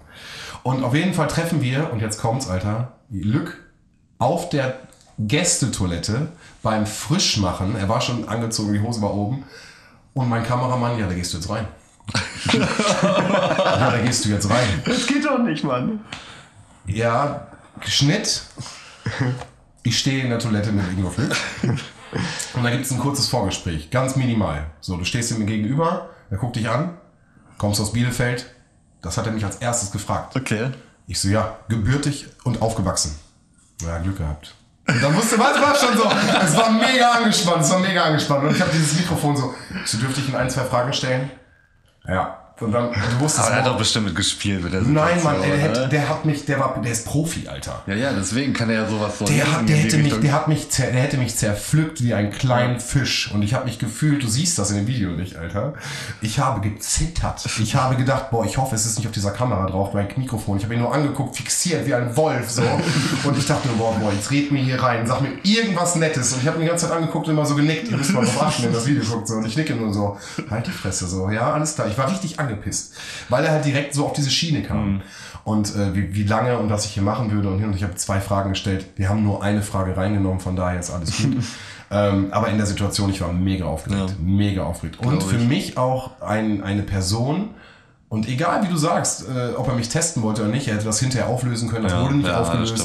[0.62, 3.58] Und auf jeden Fall treffen wir, und jetzt kommt's, Alter, Lück
[4.18, 4.76] auf der
[5.26, 6.28] Gästetoilette
[6.62, 7.76] beim Frischmachen.
[7.76, 9.44] Er war schon angezogen, die Hose war oben.
[10.14, 11.68] Und mein Kameramann, ja, da gehst du jetzt rein.
[12.52, 14.82] ja, da gehst du jetzt rein.
[14.84, 16.00] Das geht doch nicht, Mann.
[16.86, 17.46] Ja,
[17.86, 18.42] Schnitt.
[19.82, 21.34] Ich stehe in der Toilette mit Ingo Flück.
[22.54, 23.90] Und da gibt es ein kurzes Vorgespräch.
[23.90, 24.66] Ganz minimal.
[24.80, 26.98] So, du stehst ihm gegenüber, er guckt dich an,
[27.58, 28.46] kommst aus Bielefeld.
[29.02, 30.36] Das hat er mich als erstes gefragt.
[30.36, 30.70] Okay.
[31.06, 33.16] Ich so, ja, gebürtig und aufgewachsen.
[33.82, 34.54] Ja, Glück gehabt.
[34.90, 36.10] Und dann wusste was war schon so.
[36.42, 38.44] Es war mega angespannt, es war mega angespannt.
[38.44, 41.30] Und ich habe dieses Mikrofon so, so dürfte ich ihn ein, zwei Fragen stellen?
[42.06, 42.39] Ja.
[42.60, 45.50] Und dann, du wusstest Aber er hat doch bestimmt mitgespielt mit der Nein, Situation, Mann,
[45.50, 47.82] ey, der, hat, der hat mich, der war, der ist Profi, Alter.
[47.86, 49.24] Ja, ja, deswegen kann er ja sowas so.
[49.24, 52.78] Der, hat, der, hätte mich, der, hat mich der hätte mich zerpflückt wie einen kleinen
[52.78, 53.30] Fisch.
[53.32, 55.72] Und ich habe mich gefühlt, du siehst das in dem Video nicht, Alter.
[56.20, 57.46] Ich habe gezittert.
[57.58, 60.58] Ich habe gedacht, boah, ich hoffe, es ist nicht auf dieser Kamera drauf, mein Mikrofon.
[60.58, 62.50] Ich habe ihn nur angeguckt, fixiert wie ein Wolf.
[62.50, 62.62] so.
[63.24, 66.34] Und ich dachte, boah, boah, jetzt red mir hier rein, sag mir irgendwas Nettes.
[66.34, 67.88] Und ich habe ihn die ganze Zeit angeguckt und immer so genickt.
[67.90, 69.28] Ihr müsst mal drauf achten, wenn ihr das Video guckt.
[69.28, 69.34] So.
[69.36, 70.18] Und ich nicke nur so,
[70.50, 71.30] halt die Fresse so.
[71.30, 71.88] Ja, alles klar.
[71.88, 72.94] Ich war richtig angepisst.
[73.28, 75.02] Weil er halt direkt so auf diese Schiene kam.
[75.44, 77.68] Und äh, wie, wie lange und was ich hier machen würde und hin.
[77.68, 78.86] Und ich habe zwei Fragen gestellt.
[78.96, 81.36] Wir haben nur eine Frage reingenommen, von daher ist alles gut.
[81.90, 84.10] ähm, aber in der Situation, ich war mega aufgeregt.
[84.10, 84.16] Ja.
[84.22, 84.98] Mega aufgeregt.
[85.04, 85.48] Und für ich.
[85.48, 87.50] mich auch ein, eine Person,
[88.10, 90.84] und egal wie du sagst, äh, ob er mich testen wollte oder nicht, er hätte
[90.84, 92.84] das hinterher auflösen können, das Ja, wurde nicht ja, aufgelöst.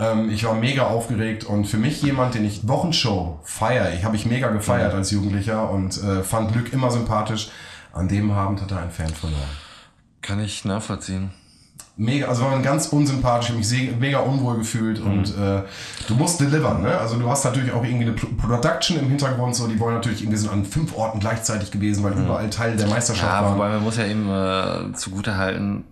[0.00, 4.16] Ähm, ich war mega aufgeregt und für mich jemand, den ich Wochenshow feiere, ich habe
[4.16, 4.98] ich mega gefeiert Mhm.
[4.98, 7.50] als Jugendlicher und äh, fand Glück immer sympathisch.
[7.94, 9.40] An dem Abend hat er einen Fan verloren.
[10.20, 11.30] Kann ich nachvollziehen.
[11.96, 15.10] Mega, also war ganz unsympathisch, ich habe mich mega unwohl gefühlt Mhm.
[15.12, 15.62] und äh,
[16.08, 16.98] du musst delivern, ne?
[16.98, 20.22] Also du hast natürlich auch irgendwie eine Pro- Production im Hintergrund, so die wollen natürlich
[20.22, 23.36] irgendwie sind an fünf Orten gleichzeitig gewesen, weil überall Teil der Meisterschaft Mhm.
[23.36, 23.54] Ja, waren.
[23.54, 25.84] wobei man muss ja eben äh, zugute halten,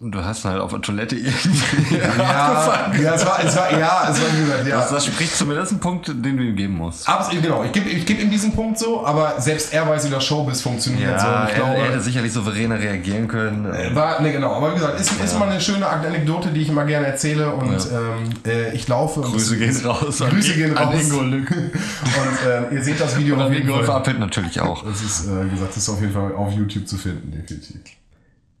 [0.00, 4.20] du hast halt auf der Toilette irgendwie ja, ja, es war, es war, ja, es
[4.20, 4.76] war wie gesagt, ja.
[4.78, 7.08] Das, das spricht zumindest einen Punkt, den du ihm geben musst.
[7.08, 7.64] Absolut, genau.
[7.64, 10.60] Ich gebe ich geb ihm diesen Punkt so, aber selbst er weiß, wie das Showbiz
[10.60, 11.20] funktioniert.
[11.20, 11.26] so.
[11.26, 13.94] Und Ja, ich er, glaube, er hätte sicherlich souveräner reagieren können.
[13.94, 14.54] war, ne, genau.
[14.54, 17.52] Aber wie gesagt, ist, ist mal eine schöne Anekdote, die ich immer gerne erzähle.
[17.52, 19.20] Und ähm, äh, ich laufe.
[19.20, 21.02] und Grüße gehen raus Grüße gehen an raus.
[21.02, 21.50] Ingo Lück.
[21.54, 24.14] Und äh, ihr seht das Video Und auf an jeden Fall.
[24.14, 24.84] Natürlich auch.
[24.84, 27.80] Das ist, äh, wie gesagt, das ist auf jeden Fall auf YouTube zu finden, definitiv.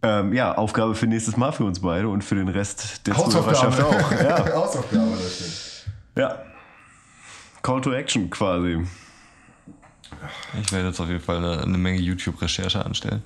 [0.04, 3.54] Ähm, ja, Aufgabe für nächstes Mal für uns beide und für den Rest der Hausaufgabe.
[3.54, 4.12] Zuhörerschaft auch.
[4.12, 4.54] Ja.
[4.54, 5.96] Hausaufgabe, das stimmt.
[6.16, 6.42] ja.
[7.62, 8.86] Call to Action quasi.
[10.62, 13.22] Ich werde jetzt auf jeden Fall eine, eine Menge YouTube-Recherche anstellen.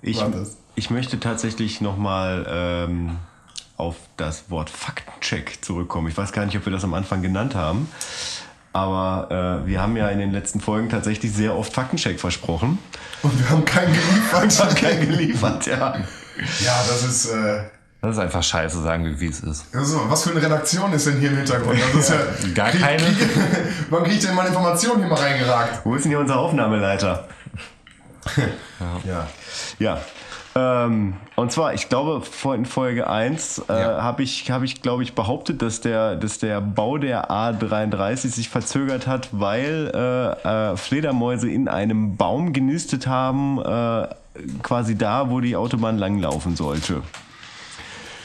[0.00, 0.22] Ich,
[0.74, 3.18] ich möchte tatsächlich nochmal ähm,
[3.76, 6.08] auf das Wort Faktencheck zurückkommen.
[6.08, 7.88] Ich weiß gar nicht, ob wir das am Anfang genannt haben.
[8.74, 12.78] Aber äh, wir haben ja in den letzten Folgen tatsächlich sehr oft Faktencheck versprochen.
[13.22, 14.60] Und wir haben keinen geliefert.
[14.60, 15.96] Haben keinen geliefert, ja.
[16.60, 17.26] ja, das ist.
[17.30, 17.62] Äh,
[18.02, 19.66] Das ist einfach scheiße, sagen wir, wie es ist.
[19.72, 21.78] Also, was für eine Redaktion ist denn hier im Hintergrund?
[21.94, 23.04] Das ist ja, Gar keine.
[23.04, 23.28] Krieg,
[23.90, 25.86] wann kriege ich denn mal Informationen hier mal reingeragt?
[25.86, 27.28] Wo ist denn hier unser Aufnahmeleiter?
[29.04, 29.26] Ja.
[29.78, 30.00] Ja.
[30.56, 32.22] Ähm, und zwar, ich glaube,
[32.54, 34.02] in Folge 1 äh, Ja.
[34.02, 38.48] habe ich, hab ich glaube ich, behauptet, dass der, dass der Bau der A33 sich
[38.48, 44.08] verzögert hat, weil äh, äh, Fledermäuse in einem Baum genistet haben, äh,
[44.62, 47.02] quasi da, wo die Autobahn langlaufen sollte.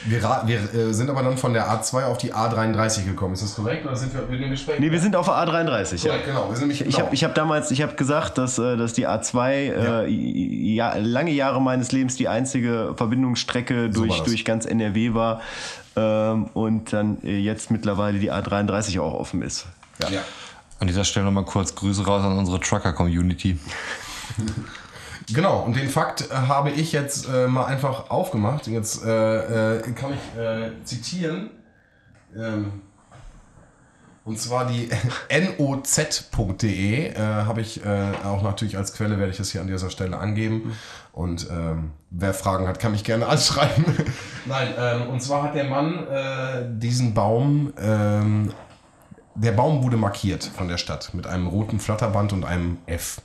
[0.06, 3.34] Wir, wir äh, sind aber dann von der A2 auf die A33 gekommen.
[3.34, 3.84] Ist das korrekt?
[3.84, 4.80] Oder sind wir in dem Gespräch?
[4.80, 6.16] Nee, wir sind auf der A33, ja.
[6.24, 6.48] Genau.
[6.48, 7.06] Wir sind nämlich, Ich genau.
[7.06, 11.32] habe ich hab damals, ich habe gesagt, dass, äh, dass die A2 äh, ja, lange
[11.32, 15.42] Jahre meines Lebens die einzige Verbindungsstrecke So durch, durch ganz NRW war
[15.96, 19.66] ähm, und dann äh, jetzt mittlerweile die A33 auch offen ist.
[20.00, 20.08] Ja.
[20.08, 20.20] ja.
[20.78, 23.58] An dieser Stelle nochmal kurz Grüße raus an unsere Trucker-Community.
[25.34, 28.66] Genau, und den Fakt äh, habe ich jetzt äh, mal einfach aufgemacht.
[28.66, 31.50] Jetzt äh, äh, kann ich äh, zitieren.
[32.36, 32.82] Ähm,
[34.24, 34.88] Und zwar die
[35.58, 40.18] noz.de äh, habe ich auch natürlich als Quelle, werde ich das hier an dieser Stelle
[40.18, 40.76] angeben.
[41.12, 43.84] Und ähm, wer Fragen hat, kann mich gerne anschreiben.
[44.46, 48.52] Nein, ähm, und zwar hat der Mann diesen Baum, ähm,
[49.34, 53.22] der Baum wurde markiert von der Stadt mit einem roten Flatterband und einem F.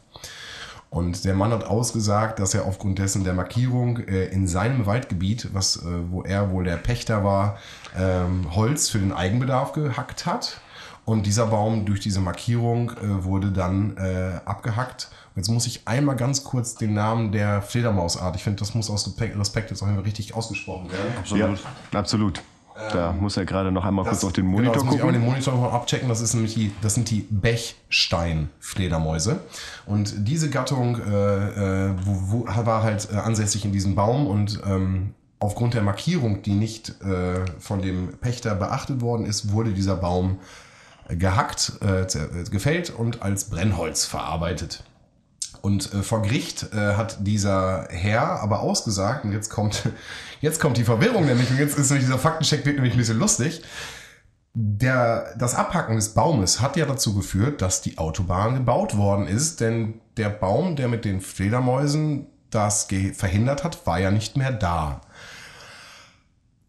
[0.96, 5.50] Und der Mann hat ausgesagt, dass er aufgrund dessen der Markierung äh, in seinem Waldgebiet,
[5.52, 7.58] was, äh, wo er wohl der Pächter war,
[8.00, 10.62] ähm, Holz für den Eigenbedarf gehackt hat.
[11.04, 15.10] Und dieser Baum durch diese Markierung äh, wurde dann äh, abgehackt.
[15.36, 19.14] Jetzt muss ich einmal ganz kurz den Namen der Fledermausart, ich finde, das muss aus
[19.20, 21.12] Respekt jetzt auch immer richtig ausgesprochen werden.
[21.18, 21.60] Absolut.
[21.92, 22.42] Ja, absolut.
[22.76, 25.02] Da muss er gerade noch einmal Das- kurz auf den Monitor genau, das muss ich
[25.02, 25.22] auch gucken.
[25.22, 26.10] den Monitor noch abchecken.
[26.10, 29.40] Das, ist nämlich die, das sind die Bechstein-Fledermäuse.
[29.86, 34.62] Und diese Gattung äh, äh, wo, wo, war halt äh, ansässig in diesem Baum und
[34.66, 39.96] ähm, aufgrund der Markierung, die nicht äh, von dem Pächter beachtet worden ist, wurde dieser
[39.96, 40.40] Baum
[41.08, 42.06] gehackt, äh,
[42.50, 44.84] gefällt und als Brennholz verarbeitet.
[45.66, 49.90] Und äh, vor Gericht äh, hat dieser Herr aber ausgesagt, und jetzt kommt,
[50.40, 53.18] jetzt kommt die Verwirrung nämlich, und jetzt ist nämlich dieser Faktencheck wird nämlich ein bisschen
[53.18, 53.64] lustig.
[54.54, 59.60] Der, das Abhacken des Baumes hat ja dazu geführt, dass die Autobahn gebaut worden ist,
[59.60, 65.02] denn der Baum, der mit den Fledermäusen das verhindert hat, war ja nicht mehr da.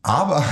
[0.02, 0.42] Aber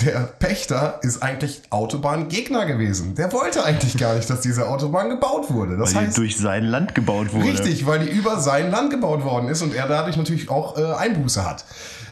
[0.00, 3.14] der Pächter ist eigentlich Autobahngegner gewesen.
[3.14, 5.78] Der wollte eigentlich gar nicht, dass diese Autobahn gebaut wurde.
[5.78, 7.46] Das Weil die heißt, durch sein Land gebaut wurde.
[7.46, 10.92] Richtig, weil die über sein Land gebaut worden ist und er dadurch natürlich auch äh,
[10.94, 11.64] Einbuße hat.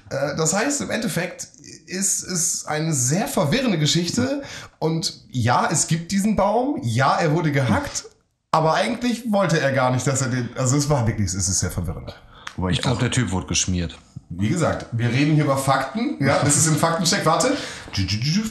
[0.09, 1.49] Äh, das heißt, im Endeffekt
[1.87, 4.43] ist es eine sehr verwirrende Geschichte.
[4.79, 6.81] Und ja, es gibt diesen Baum.
[6.83, 8.05] Ja, er wurde gehackt.
[8.51, 10.49] Aber eigentlich wollte er gar nicht, dass er den.
[10.57, 12.19] Also es war wirklich, es ist sehr verwirrend.
[12.57, 13.99] Wobei Ich ich glaube, der Typ wurde geschmiert.
[14.31, 16.17] Wie gesagt, wir reden hier über Fakten.
[16.21, 17.25] Ja, das ist im Faktencheck.
[17.25, 17.57] Warte.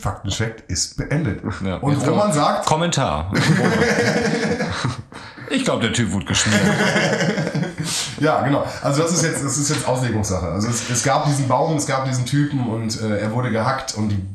[0.02, 1.42] Faktencheck ist beendet.
[1.66, 1.78] Ja.
[1.78, 3.34] Und Roman sagt, Kommentar.
[5.50, 6.62] ich glaube, der Typ wurde geschmiert.
[8.20, 8.66] Ja, genau.
[8.82, 10.48] Also das ist jetzt, das ist jetzt Auslegungssache.
[10.48, 13.96] Also es, es gab diesen Baum, es gab diesen Typen und äh, er wurde gehackt
[13.96, 14.26] und die,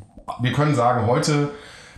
[0.40, 1.50] wir können sagen, heute,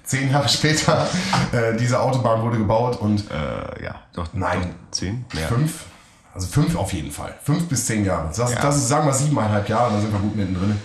[0.04, 1.06] zehn Jahre später,
[1.52, 4.28] äh, diese Autobahn wurde gebaut und äh, ja, doch.
[4.32, 4.74] Nein.
[4.92, 5.24] Zehn?
[5.32, 5.48] Ja.
[5.48, 5.86] fünf,
[6.32, 7.34] also fünf auf jeden Fall.
[7.42, 8.28] Fünf bis zehn Jahre.
[8.34, 10.76] Das, das ist, sagen wir, siebeneinhalb Jahre, da sind wir gut mittendrin.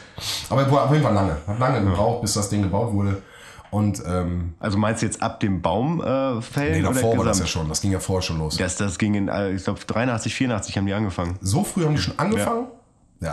[0.50, 1.38] Aber er wurde auf jeden Fall lange.
[1.46, 3.22] Hat lange gebraucht, bis das Ding gebaut wurde.
[3.72, 7.26] Und ähm, Also meinst du jetzt ab dem Baum äh, fällen nee, oder davor war
[7.26, 7.68] das ja schon.
[7.68, 8.58] Das ging ja vorher schon los.
[8.58, 11.38] Das, das ging in, äh, ich glaube, 83, 84 haben die angefangen.
[11.42, 12.68] So früh haben die schon angefangen.
[12.68, 12.72] Ja,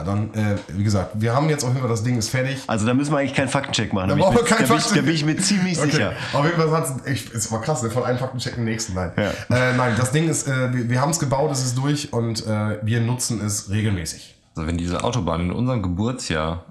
[0.02, 2.58] dann, äh, wie gesagt, wir haben jetzt auf jeden Fall, das Ding ist fertig.
[2.66, 4.08] Also da müssen wir eigentlich keinen Faktencheck machen.
[4.08, 5.36] Da, Da bin ich, brauchen mir- wir keinen da, bin ich, da bin ich mir
[5.36, 6.12] ziemlich sicher.
[6.32, 7.90] Auf jeden Fall hat's, ich, es war krass, ne?
[7.90, 8.94] von einem Faktencheck im nächsten.
[8.94, 9.30] Nein, Ja.
[9.56, 12.46] äh, nein das Ding ist, äh, wir, wir haben es gebaut, es ist durch und
[12.46, 14.34] äh, wir nutzen es regelmäßig.
[14.56, 16.64] Also wenn diese Autobahn in unserem Geburtsjahr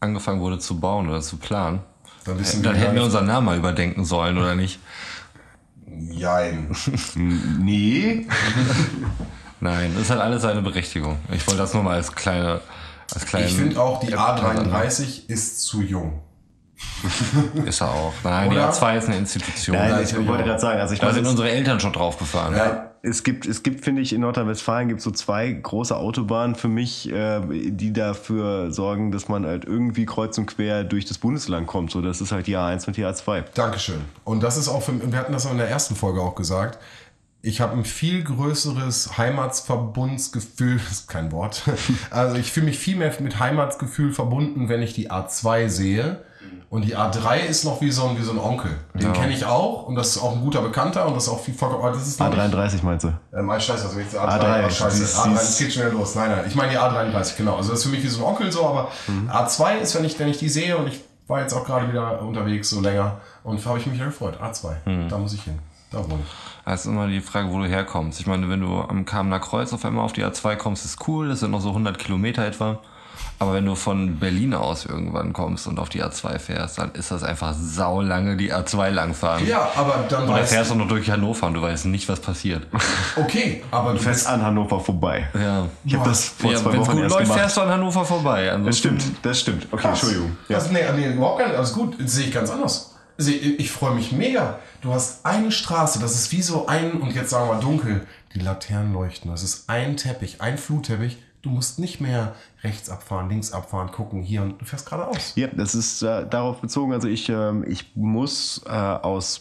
[0.00, 1.80] angefangen wurde zu bauen oder zu planen,
[2.24, 4.78] Dann dann wir hätten wir unseren Namen mal überdenken sollen, oder nicht?
[5.86, 6.68] nicht- Jein.
[7.16, 8.26] Nee.
[9.60, 11.18] Nein, das hat alles seine Berechtigung.
[11.32, 12.60] Ich wollte das nur mal als kleine,
[13.12, 13.46] als kleinen.
[13.46, 16.20] Ich finde auch, die Ja, A33 ist zu jung.
[17.66, 18.12] Ist er auch.
[18.22, 18.68] Nein, Oder?
[18.68, 19.76] die A2 ist eine Institution.
[19.76, 22.18] Nein, Nein, ich wollte gerade sagen, also ich da sind es, unsere Eltern schon drauf
[22.18, 22.54] gefahren.
[22.56, 22.92] Ja.
[23.02, 27.10] es gibt, es gibt, finde ich, in Nordrhein-Westfalen gibt so zwei große Autobahnen für mich,
[27.10, 31.90] äh, die dafür sorgen, dass man halt irgendwie kreuz und quer durch das Bundesland kommt.
[31.90, 33.44] So, das ist halt die A1 und die A2.
[33.54, 34.00] Dankeschön.
[34.22, 36.78] Und das ist auch für, wir hatten das auch in der ersten Folge auch gesagt.
[37.40, 41.62] Ich habe ein viel größeres Heimatsverbundsgefühl, das ist kein Wort.
[42.10, 46.24] Also ich fühle mich viel mehr mit Heimatsgefühl verbunden, wenn ich die A2 sehe.
[46.70, 48.70] Und die A3 ist noch wie so ein, wie so ein Onkel.
[48.94, 51.40] Den kenne ich auch und das ist auch ein guter Bekannter und das ist auch
[51.42, 51.82] viel vollkommen.
[51.82, 53.12] aber Das ist noch nicht- A33 meinst du?
[53.34, 55.58] ähm, ah, scheiße, also jetzt A3, A3, ah, scheiße, sie ist- A3, sie das ist-
[55.58, 56.14] geht schnell los.
[56.14, 57.56] Nein, nein, ich meine die A33, genau.
[57.56, 58.90] Also das ist für mich wie so ein Onkel so, aber
[59.28, 62.20] A2 ist, wenn ich, wenn ich die sehe und ich war jetzt auch gerade wieder
[62.20, 64.38] unterwegs, so länger, und habe ich mich ja gefreut.
[64.42, 65.58] A2, da muss ich hin.
[65.90, 66.30] Da wohne ich.
[66.64, 68.20] Das ist immer die Frage, wo du herkommst.
[68.20, 71.28] Ich meine, wenn du am Kamener Kreuz auf einmal auf die A2 kommst, ist cool.
[71.28, 72.80] Das sind noch so 100 Kilometer etwa.
[73.40, 77.10] Aber wenn du von Berlin aus irgendwann kommst und auf die A2 fährst, dann ist
[77.12, 79.46] das einfach saulange die A2 langfahren.
[79.46, 82.18] Ja, aber dann Oder weißt fährst du noch durch Hannover und du weißt nicht, was
[82.20, 82.66] passiert.
[83.16, 85.28] okay, aber du Fährst an Hannover vorbei.
[85.34, 85.66] Ja.
[85.84, 87.38] Ich habe das vor ja zwei Wochen gut erst läuft, gemacht.
[87.38, 88.44] fährst du an Hannover vorbei.
[88.46, 89.68] Das Ansonsten stimmt, das stimmt.
[89.70, 90.36] Okay, Entschuldigung.
[90.48, 90.56] Ja.
[90.56, 91.56] Das, nee, nee, überhaupt gar nicht.
[91.56, 91.94] Alles gut.
[92.00, 92.94] Das sehe ich ganz anders.
[93.18, 94.60] Seh- Ich freue mich mega.
[94.80, 98.38] Du hast eine Straße, das ist wie so ein, und jetzt sagen wir dunkel, die
[98.38, 99.30] Laternen leuchten.
[99.30, 101.18] Das ist ein Teppich, ein Flutteppich.
[101.42, 105.32] Du musst nicht mehr rechts abfahren, links abfahren, gucken, hier und du fährst geradeaus.
[105.36, 106.92] Ja, das ist äh, darauf bezogen.
[106.92, 109.40] Also ich, ähm, ich muss äh, aus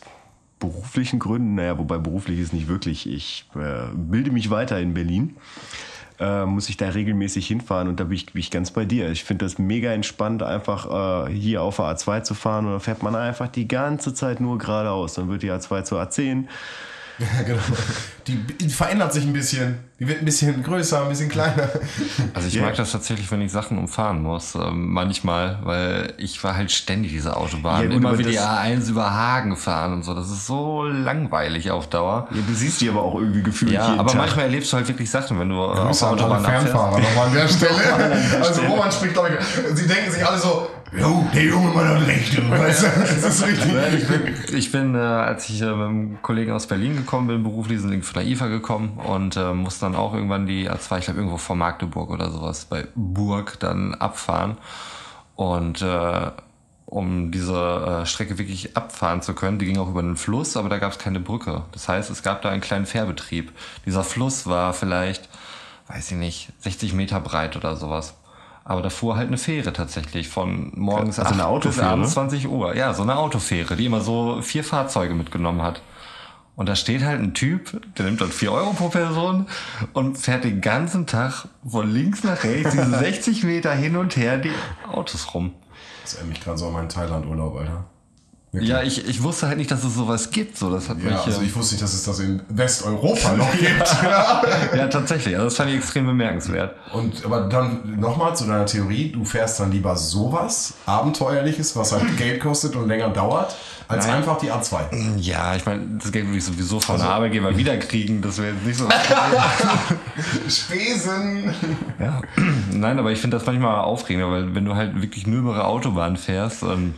[0.60, 5.38] beruflichen Gründen, naja, wobei beruflich ist nicht wirklich, ich äh, bilde mich weiter in Berlin.
[6.20, 9.12] Äh, muss ich da regelmäßig hinfahren und da bin ich, bin ich ganz bei dir.
[9.12, 12.82] Ich finde das mega entspannt, einfach äh, hier auf der A2 zu fahren und dann
[12.82, 15.14] fährt man einfach die ganze Zeit nur geradeaus.
[15.14, 16.46] Dann wird die A2 zur A10
[17.20, 17.60] Ja, genau.
[18.28, 19.80] Die, die verändert sich ein bisschen.
[20.00, 21.70] Die wird ein bisschen größer, ein bisschen kleiner.
[22.34, 22.64] Also ich Ja.
[22.64, 27.12] mag das tatsächlich, wenn ich Sachen umfahren muss, ähm, manchmal, weil ich war halt ständig
[27.14, 30.14] diese Autobahn, Ja, gut, immer aber wie die das- A1 über Hagen fahren und so.
[30.14, 32.28] Das ist so langweilig auf Dauer.
[32.32, 34.18] Ja, du siehst die aber auch irgendwie gefühlt Ja, aber Tag.
[34.18, 36.44] manchmal erlebst du halt wirklich Sachen, wenn du auf Grüße der Autobahn.
[36.44, 38.42] Fernfahrer nochmal an der Stelle.
[38.42, 42.08] Also Roman spricht, glaube ich, sie denken sich alle so, jo, der Junge mal hat
[42.08, 42.50] recht.
[42.50, 42.88] Weißt du?
[42.98, 43.74] Das ist richtig.
[43.98, 47.44] Ich bin, ich bin äh, als ich äh, mit einem Kollegen aus Berlin gekommen bin,
[47.44, 51.06] beruflich sind von der IFA gekommen und äh, musste dann auch irgendwann die A2, ich
[51.06, 54.58] glaube irgendwo vor Magdeburg oder sowas, bei Burg dann abfahren.
[55.36, 56.32] Und äh,
[56.88, 60.70] um diese äh, Strecke wirklich abfahren zu können, die ging auch über einen Fluss, aber
[60.70, 61.64] da gab es keine Brücke.
[61.74, 63.52] Das heißt, es gab da einen kleinen Fährbetrieb.
[63.86, 65.28] Dieser Fluss war vielleicht,
[65.88, 68.16] weiß ich nicht, 60 Meter breit oder sowas.
[68.70, 72.50] Aber da fuhr halt eine Fähre tatsächlich von morgens Also eine 8 bis abends 20
[72.50, 72.76] Uhr.
[72.76, 75.82] Ja, so eine Autofähre, die immer so vier Fahrzeuge mitgenommen hat.
[76.58, 79.48] Und da steht halt ein Typ, der nimmt dann 4 Euro pro Person
[79.94, 84.38] und fährt den ganzen Tag von links nach rechts diese 60 Meter hin und her
[84.38, 84.52] die
[84.92, 85.54] Autos rum.
[86.04, 87.86] Das erinnert mich gerade so an meinen Thailand-Urlaub, Alter.
[88.62, 90.58] Ja, ich, ich wusste halt nicht, dass es sowas gibt.
[90.58, 93.34] So, das hat Ja, mich, also äh, ich wusste nicht, dass es das in Westeuropa
[93.34, 93.96] noch gibt.
[94.78, 94.88] Ja.
[94.88, 95.36] tatsächlich.
[95.36, 96.76] Also das fand ich extrem bemerkenswert.
[96.94, 102.04] Und aber dann nochmal zu deiner Theorie, du fährst dann lieber sowas Abenteuerliches, was halt
[102.18, 103.56] Geld kostet und länger dauert,
[103.88, 104.18] als Nein.
[104.18, 105.18] einfach die A2.
[105.18, 108.22] Ja, ich meine, das Geld würde ich sowieso von Also- der Arbeitgeber wiederkriegen.
[108.22, 108.88] Das wäre jetzt nicht so.
[110.50, 111.54] Spesen!
[112.00, 112.22] Ja,
[112.72, 116.18] nein, aber ich finde das manchmal aufregender, weil wenn du halt wirklich nur über Autobahn
[116.18, 116.96] fährst, ähm,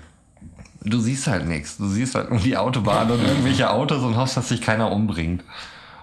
[0.83, 1.77] du siehst halt nichts.
[1.77, 5.43] Du siehst halt nur die Autobahn und irgendwelche Autos und hoffst, dass sich keiner umbringt.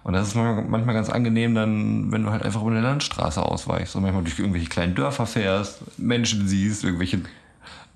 [0.03, 3.97] Und das ist manchmal ganz angenehm dann, wenn du halt einfach über eine Landstraße ausweichst
[3.97, 7.23] und manchmal durch irgendwelche kleinen Dörfer fährst, Menschen siehst, irgendwelche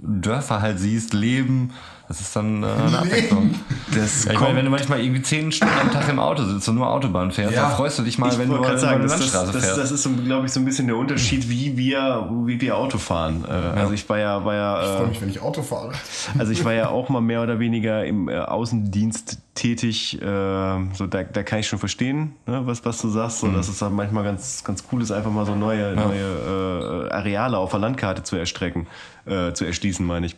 [0.02, 1.72] Dörfer halt siehst, leben.
[2.08, 3.54] Das ist dann äh, eine Abwechslung.
[3.94, 6.68] Das Ja, ich meine, wenn du manchmal irgendwie zehn Stunden am Tag im Auto sitzt
[6.68, 7.68] und nur Autobahn fährst, Ja.
[7.68, 9.64] dann freust du dich mal, ich wenn du gerade sagen, eine das, das, Landstraße das,
[9.64, 9.78] fährst.
[9.80, 12.98] das ist, so, glaube ich, so ein bisschen der Unterschied, wie wir, wie wir Auto
[12.98, 13.44] fahren.
[13.48, 15.92] Äh, Also ich war ja, war ja, Ich äh, freue mich, wenn ich Auto fahre.
[16.36, 20.20] Also ich war ja auch mal mehr oder weniger im äh, Außendienst tätig.
[20.20, 23.38] Äh, so da, da kann ich schon verstehen, ne, was, was du sagst.
[23.40, 27.12] So, dass es halt manchmal ganz, ganz cool ist, einfach mal so neue, neue äh,
[27.12, 28.86] Areale auf der Landkarte zu erstrecken,
[29.26, 30.36] äh, zu erschließen, meine ich.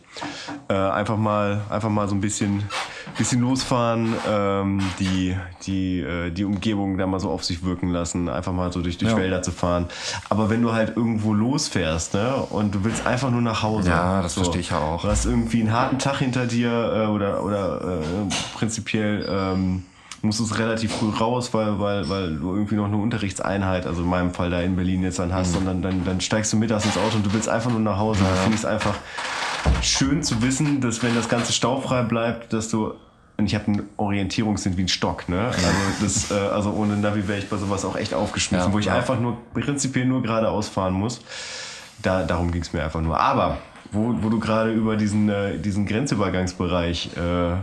[0.69, 2.63] Äh, einfach mal, einfach mal so ein bisschen,
[3.17, 5.35] bisschen losfahren, ähm, die,
[5.67, 8.97] die, äh, die Umgebung da mal so auf sich wirken lassen, einfach mal so durch,
[8.97, 9.17] durch Ja.
[9.17, 9.87] Wälder zu fahren.
[10.29, 13.89] Aber wenn du halt irgendwo losfährst, ne, und du willst einfach nur nach Hause.
[13.89, 15.01] Ja, das verstehe ich ja auch.
[15.03, 19.83] Du hast irgendwie einen harten Tag hinter dir äh, oder, oder äh, prinzipiell ähm,
[20.21, 24.03] musst du es relativ früh raus, weil, weil, weil du irgendwie noch eine Unterrichtseinheit, also
[24.03, 25.33] in meinem Fall da in Berlin jetzt dann Mhm.
[25.33, 27.81] hast und dann, dann, dann steigst du mittags ins Auto und du willst einfach nur
[27.81, 28.21] nach Hause.
[28.23, 28.93] Da finde ich es einfach
[29.81, 32.93] schön zu wissen, dass wenn das Ganze staufrei bleibt, dass du
[33.35, 35.47] und ich habe einen Orientierungssinn wie ein Stock, ne?
[35.47, 35.67] Also,
[36.01, 38.85] das, äh, also ohne Navi wäre ich bei sowas auch echt aufgeschmissen, Ja, wo ich
[38.85, 38.93] ja.
[38.95, 41.21] einfach nur prinzipiell nur geradeaus fahren muss.
[42.03, 43.19] Da, darum ging es mir einfach nur.
[43.19, 43.57] Aber
[43.91, 47.57] wo, wo du gerade über diesen, äh, diesen Grenzübergangsbereich äh, äh,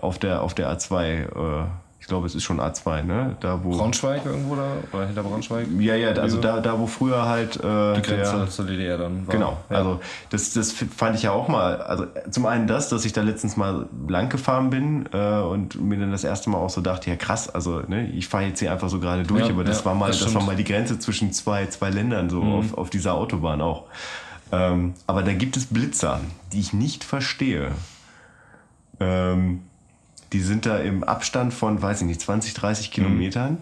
[0.00, 1.66] auf, der, auf der A2, äh,
[2.06, 3.34] ich glaube, es ist schon A2, ne?
[3.40, 4.68] Da, wo, Braunschweig irgendwo da?
[4.92, 5.66] Oder hinter Braunschweig?
[5.80, 9.26] ja, ja, also da, da wo früher halt äh, Die Grenze der, zur DDR dann
[9.26, 9.34] war.
[9.34, 9.78] Genau, Ja.
[9.78, 9.98] also
[10.30, 13.56] das, das fand ich ja auch mal, also zum einen das, dass ich da letztens
[13.56, 17.16] mal lang gefahren bin äh, und mir dann das erste Mal auch so dachte, ja
[17.16, 19.86] krass, also ne, ich fahre jetzt hier einfach so gerade durch, Ja, aber das ja,
[19.86, 20.42] war mal, das das, war.
[20.42, 20.46] Mhm.
[20.46, 23.86] mal die Grenze zwischen zwei, zwei Ländern so auf, auf dieser Autobahn auch.
[24.52, 26.20] Ähm, aber da gibt es Blitzer,
[26.52, 27.72] die ich nicht verstehe.
[29.00, 29.62] Ähm,
[30.36, 33.56] die sind da im Abstand von, weiß ich nicht, 20, 30 Kilometern.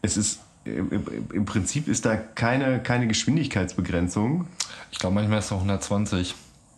[0.00, 4.46] Es ist im, Prinzip ist da keine, keine Geschwindigkeitsbegrenzung.
[4.90, 6.34] Ich glaube, manchmal ist es auch 120.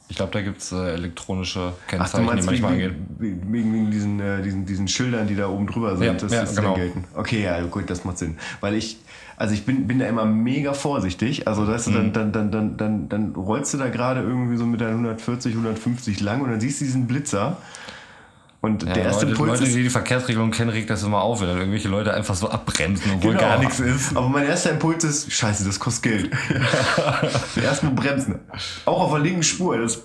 [0.08, 3.52] Ich glaube, da gibt es äh, elektronische Ach, du Kennzeichen, die meinst wegen, manchmal wegen,
[3.52, 6.40] wegen, wegen diesen, äh, diesen, diesen Schildern, die da oben drüber sind, Ja, dass ja,
[6.40, 6.74] das genau.
[6.74, 7.04] gelten.
[7.14, 8.36] Okay, ja, gut, das macht Sinn.
[8.60, 8.98] Weil ich,
[9.36, 11.46] also ich bin, bin da immer mega vorsichtig.
[11.46, 11.94] Also weißt du, Mhm.
[11.94, 15.52] dann, dann, dann, dann, dann, dann rollst du da gerade irgendwie so mit deinen 140,
[15.52, 17.58] 150 lang und dann siehst du diesen Blitzer.
[18.66, 21.40] Und Ja, der erste Leute, Impuls Leute, die die Verkehrsregelung kennen, regt das immer auf,
[21.40, 23.42] wenn dann irgendwelche Leute einfach so abbremsen, obwohl Genau.
[23.42, 24.16] gar nichts ist.
[24.16, 26.30] Aber mein erster Impuls ist, scheiße, das kostet Geld.
[27.62, 28.40] Erstmal bremsen.
[28.84, 29.78] Auch auf der linken Spur.
[29.78, 30.02] Das,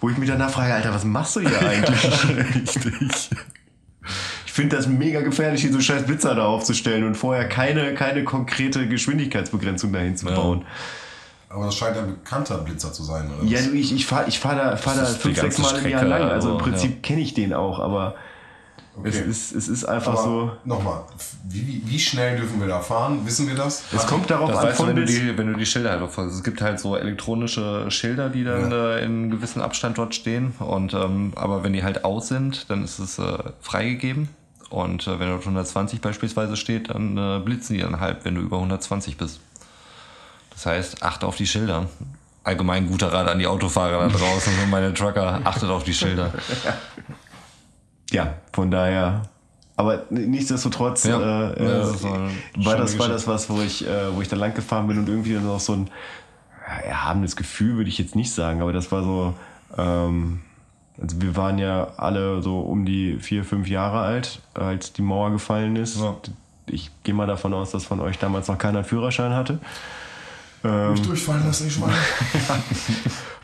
[0.00, 2.04] wo ich mich danach frage, Alter, was machst du hier eigentlich?
[2.54, 3.30] Richtig.
[4.46, 8.24] Ich finde das mega gefährlich, hier so scheiß Blitzer da aufzustellen und vorher keine, keine
[8.24, 10.60] konkrete Geschwindigkeitsbegrenzung dahin zu Ja.
[11.48, 13.46] Aber das scheint ein bekannter Blitzer zu sein, oder?
[13.46, 15.88] Ja, du, ich, ich fahre ich fahr da, fahr da Das fünf, sechs Mal im
[15.88, 16.30] Jahr Strecke, lang.
[16.30, 16.96] Also im also, Prinzip ja.
[17.02, 18.16] kenne ich den auch, aber
[18.98, 19.08] Okay.
[19.08, 20.50] Es, ist, es ist einfach Aber so.
[20.64, 21.02] nochmal,
[21.48, 23.26] wie, wie, schnell dürfen wir da fahren?
[23.26, 23.84] Wissen wir das?
[23.94, 25.90] Es kommt darauf Das an, weißt du, von wenn du, die, wenn du die Schilder
[25.90, 26.36] halt auffolgst.
[26.36, 30.54] Es gibt halt so elektronische Schilder, die dann äh, in einem gewissen Abstand dort stehen.
[30.60, 34.30] Und, ähm, aber wenn die halt aus sind, dann ist es äh, freigegeben.
[34.70, 38.40] Und äh, wenn dort 120 beispielsweise steht, dann äh, blitzen die dann halb, wenn du
[38.40, 39.40] über 120 bist.
[40.56, 41.86] Das heißt, achte auf die Schilder.
[42.42, 46.32] Allgemein guter Rat an die Autofahrer da draußen und meine Trucker, achtet auf die Schilder.
[48.10, 49.22] Ja, von daher.
[49.76, 51.18] Aber nichtsdestotrotz Ja.
[51.50, 54.36] äh, Ja, äh, das war das war das was, wo ich äh, wo ich da
[54.36, 55.90] lang gefahren bin und irgendwie dann noch so ein
[56.84, 59.34] erhabenes Gefühl würde ich jetzt nicht sagen, aber das war so.
[59.76, 60.40] Ähm,
[60.98, 65.30] also wir waren ja alle so um die vier, fünf Jahre alt, als die Mauer
[65.30, 66.00] gefallen ist.
[66.00, 66.16] Ja.
[66.68, 69.58] Ich gehe mal davon aus, dass von euch damals noch keiner Führerschein hatte.
[70.92, 71.94] Nicht durchfallen lassen, ich meine.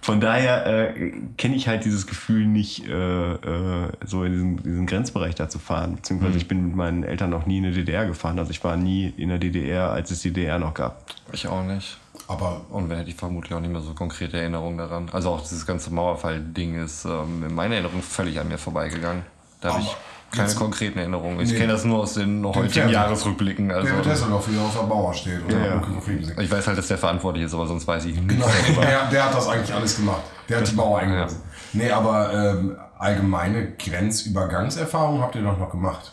[0.02, 4.86] Von daher äh, kenne ich halt dieses Gefühl nicht, äh, äh, so in diesen, diesen
[4.86, 5.94] Grenzbereich da zu fahren.
[5.94, 8.36] Beziehungsweise ich bin mit meinen Eltern noch nie in der DDR gefahren.
[8.40, 11.04] Also ich war nie in der DDR, als es die DDR noch gab.
[11.32, 11.98] Ich auch nicht.
[12.26, 15.08] Aber Und wenn hätte ich vermutlich auch nicht mehr so konkrete Erinnerungen daran.
[15.12, 19.22] Also auch dieses ganze Mauerfall-Ding ist ähm, in meiner Erinnerung völlig an mir vorbeigegangen.
[19.60, 19.96] Da habe ich
[20.33, 21.41] keine konkreten Erinnerungen.
[21.41, 21.59] Ich Nee.
[21.59, 22.89] kenne das nur aus den heutigen.
[22.89, 23.70] Jahresrückblicken.
[23.70, 26.41] Also der Tesselhoff wieder auf der Mauer steht und Ja, ja, ja.
[26.43, 28.28] Ich weiß halt, dass der verantwortlich ist, aber sonst weiß ich nicht.
[28.28, 28.47] Genau,
[28.80, 30.22] der, der hat das eigentlich alles gemacht.
[30.49, 31.41] Der hat die Mauer eingelassen.
[31.74, 36.12] Nee, aber ähm, allgemeine Grenzübergangserfahrung habt ihr doch noch gemacht.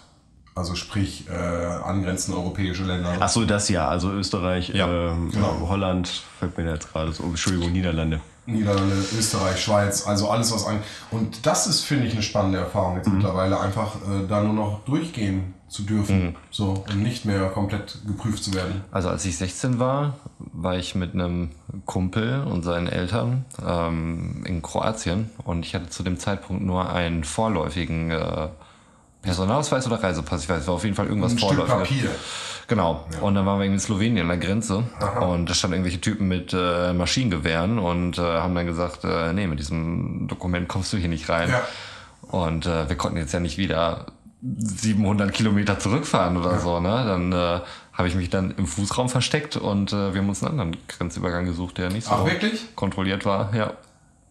[0.55, 3.13] Also sprich, äh, angrenzende europäische Länder.
[3.19, 3.87] Ach so, das ja.
[3.87, 5.67] Also Österreich, Ja, ähm, genau.
[5.69, 7.23] Holland, fällt mir da jetzt gerade so.
[7.23, 8.19] Entschuldigung, Niederlande.
[8.51, 10.79] Niederlande, Österreich, Schweiz, also alles was an.
[11.11, 14.85] Und das ist, finde ich, eine spannende Erfahrung jetzt mittlerweile, einfach äh, da nur noch
[14.85, 16.35] durchgehen zu dürfen.
[16.49, 18.81] So, und nicht mehr komplett geprüft zu werden.
[18.91, 21.51] Also als ich 16 war, war ich mit einem
[21.85, 27.23] Kumpel und seinen Eltern ähm, in Kroatien und ich hatte zu dem Zeitpunkt nur einen
[27.23, 28.47] vorläufigen äh,
[29.21, 30.43] Personalausweis oder Reisepass.
[30.43, 32.05] Ich weiß, war auf jeden Fall irgendwas Ein Stück vorläufiges.
[32.05, 32.09] Papier.
[32.69, 33.03] Genau.
[33.19, 34.83] Und dann waren wir irgendwie in Slowenien an der Grenze
[35.19, 39.47] und da standen irgendwelche Typen mit äh, Maschinengewehren und äh, haben dann gesagt, äh, nee,
[39.47, 41.49] mit diesem Dokument kommst du hier nicht rein.
[41.49, 41.67] Ja.
[42.21, 44.05] Und äh, wir konnten jetzt ja nicht wieder
[44.41, 47.03] 700 Kilometer zurückfahren oder so, ne?
[47.05, 47.59] Dann äh,
[47.91, 51.45] habe ich mich dann im Fußraum versteckt und äh, wir haben uns einen anderen Grenzübergang
[51.45, 52.75] gesucht, der nicht so Ach, wirklich?
[52.75, 53.53] kontrolliert war.
[53.55, 53.73] Ja.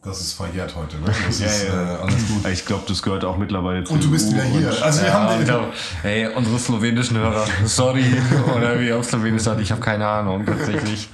[0.01, 1.07] Das ist verjährt heute, ne?
[1.27, 2.47] Das ist Äh, alles gut.
[2.53, 3.95] Ich glaube, das gehört auch mittlerweile zu.
[3.95, 4.69] Und du bist wieder hier.
[4.81, 5.67] Also wir ja, haben den, auch,
[6.03, 8.05] hey, unsere slowenischen Hörer, sorry,
[8.57, 11.09] oder wie auf Slowenisch sagt, ich habe keine Ahnung, tatsächlich.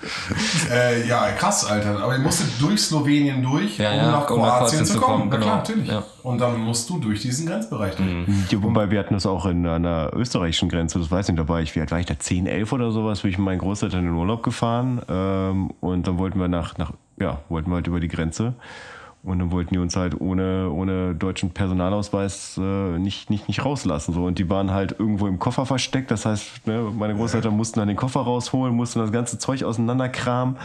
[0.70, 2.02] äh, ja, krass, Alter.
[2.02, 5.00] Aber ihr musstet durch Slowenien durch, Ja, um ja, nach um nach Kroatien zu zu
[5.00, 5.18] kommen.
[5.18, 5.56] kommen, Na klar, genau.
[5.56, 5.88] natürlich.
[5.88, 6.02] Ja.
[6.22, 8.08] Und dann musst du durch diesen Grenzbereich durch.
[8.50, 11.48] Ja, wobei wir hatten das auch in einer österreichischen Grenze, das weiß ich nicht, da
[11.48, 13.58] war ich, wie alt war ich da, 10, 11 oder sowas, bin ich mit meinen
[13.60, 17.76] Großeltern in den Urlaub gefahren ähm, und dann wollten wir nach, nach, ja, wollten wir
[17.76, 18.54] halt über die Grenze
[19.22, 24.12] und dann wollten die uns halt ohne, ohne deutschen Personalausweis äh, nicht, nicht, nicht rauslassen.
[24.12, 24.24] So.
[24.24, 27.88] Und die waren halt irgendwo im Koffer versteckt, das heißt, ne, meine Großeltern mussten dann
[27.88, 30.56] den Koffer rausholen, mussten das ganze Zeug auseinanderkramen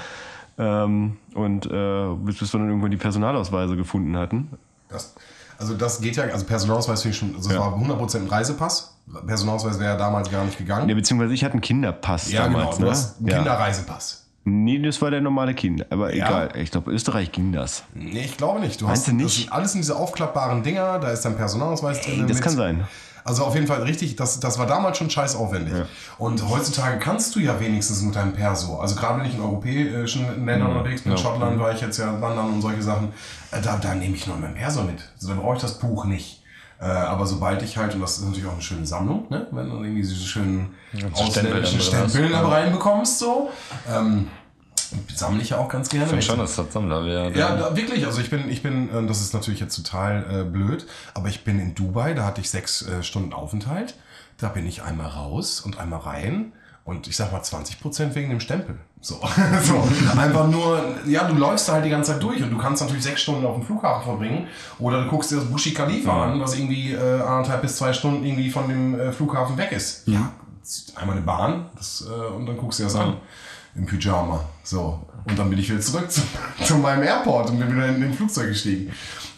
[0.58, 4.50] ähm, und äh, bis, bis wir dann irgendwann die Personalausweise gefunden hatten.
[4.90, 5.16] Das,
[5.58, 7.60] also das geht ja, also Personalausweis finde ich schon, also Ja.
[7.60, 8.96] war 100% ein Reisepass.
[9.26, 10.88] Personalausweis wäre ja damals gar nicht gegangen.
[10.90, 12.66] Ja, beziehungsweise ich hatte einen Kinderpass Ja, damals.
[12.66, 12.90] genau, du ne?
[12.92, 13.36] hast einen ja.
[13.38, 14.19] Kinderreisepass.
[14.46, 15.86] Nee, das war der normale Kinder.
[15.90, 16.26] Aber Ja.
[16.28, 16.50] egal.
[16.56, 17.84] Ich glaube, Österreich ging das.
[17.94, 18.80] Nee, ich glaube nicht.
[18.82, 19.52] Du Meinst hast du nicht?
[19.52, 22.26] Alles in diese aufklappbaren Dinger, da ist dein Personalausweis drin.
[22.28, 22.88] das mit- kann sein.
[23.26, 25.74] Also auf jeden Fall richtig, das, das war damals schon scheiß aufwendig.
[26.18, 30.46] Und heutzutage kannst du ja wenigstens mit deinem Perso, also gerade wenn ich in europäischen
[30.46, 33.10] Ländern unterwegs bin, in Schottland war ich jetzt ja wandern und solche Sachen,
[33.52, 34.98] äh, da, da nehme ich nur mein Perso mit.
[35.16, 36.39] Also da brauche ich das Buch nicht.
[36.80, 39.48] Äh, aber sobald ich halt, und das ist natürlich auch eine schöne Sammlung, ne?
[39.52, 40.76] wenn du irgendwie diese schönen
[41.14, 41.82] ausländischen.
[41.82, 43.50] Stempel da reinbekommst, so.
[43.90, 44.28] Ähm,
[45.14, 46.06] sammle ich ja auch ganz gerne.
[46.06, 47.38] Ich finde schon, dass das Sammler wäre.
[47.38, 48.06] Ja, da, wirklich.
[48.06, 51.44] Also ich bin, ich bin, äh, das ist natürlich jetzt total äh, blöd, aber ich
[51.44, 53.96] bin in Dubai, da hatte ich sechs äh, Stunden Aufenthalt.
[54.38, 56.54] Da bin ich einmal raus und einmal rein.
[56.90, 58.76] Und ich sag mal 20 Prozent wegen dem Stempel.
[59.00, 59.22] So.
[59.64, 60.20] so.
[60.20, 63.04] Einfach nur, ja, du läufst da halt die ganze Zeit durch und du kannst natürlich
[63.04, 64.48] sechs Stunden auf dem Flughafen verbringen.
[64.80, 68.26] Oder du guckst dir das Bushi Khalifa an, was irgendwie äh, anderthalb bis zwei Stunden
[68.26, 70.08] irgendwie von dem äh, Flughafen weg ist.
[70.08, 70.32] Ja,
[70.96, 73.18] einmal eine Bahn das, äh, und dann guckst du dir das an.
[73.76, 74.44] Im Pyjama.
[74.64, 75.00] So.
[75.26, 76.22] Und dann bin ich wieder zurück zu,
[76.64, 78.92] zu meinem Airport und bin wieder in den Flugzeug gestiegen.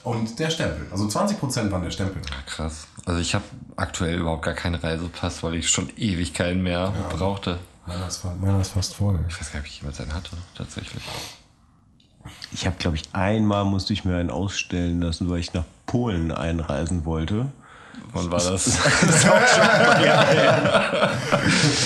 [0.04, 0.88] Und der Stempel.
[0.92, 2.22] Also 20% waren der Stempel.
[2.46, 2.88] Krass.
[3.06, 3.46] Also ich habe
[3.76, 7.60] aktuell überhaupt gar keinen Reisepass, weil ich schon ewig keinen mehr brauchte.
[7.86, 9.20] Meiner ist, meiner ist fast voll.
[9.28, 11.04] Ich weiß gar nicht, ob ich jemals einen hatte, tatsächlich.
[12.52, 16.32] Ich habe, glaube ich, einmal musste ich mir einen ausstellen lassen, weil ich nach Polen
[16.32, 17.52] einreisen wollte.
[18.14, 18.68] Wann war das?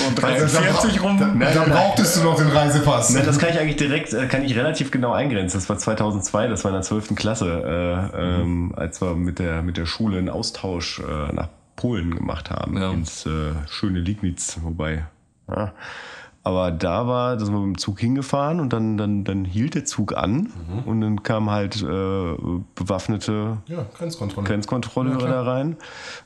[0.07, 1.39] Und 43 rum.
[1.39, 3.11] Da, da brauchtest du noch den Reisepass.
[3.11, 5.59] Nein, das kann ich eigentlich direkt, äh, kann ich relativ genau eingrenzen.
[5.59, 7.15] Das war 2002, das war in der 12.
[7.15, 12.15] Klasse, äh, ähm, als wir mit der, mit der Schule einen Austausch äh, nach Polen
[12.15, 12.91] gemacht haben, Ja.
[12.91, 15.05] ins äh, schöne Liegnitz, wobei.
[15.49, 15.73] Ja.
[16.45, 19.73] Aber da war, da sind wir mit dem Zug hingefahren und dann, dann, dann hielt
[19.73, 20.53] der Zug an
[20.85, 22.35] und dann kamen halt äh,
[22.75, 24.47] bewaffnete Ja, Grenzkontrolle.
[24.47, 25.69] Grenzkontrolleure Ja, da rein.
[25.69, 25.77] Und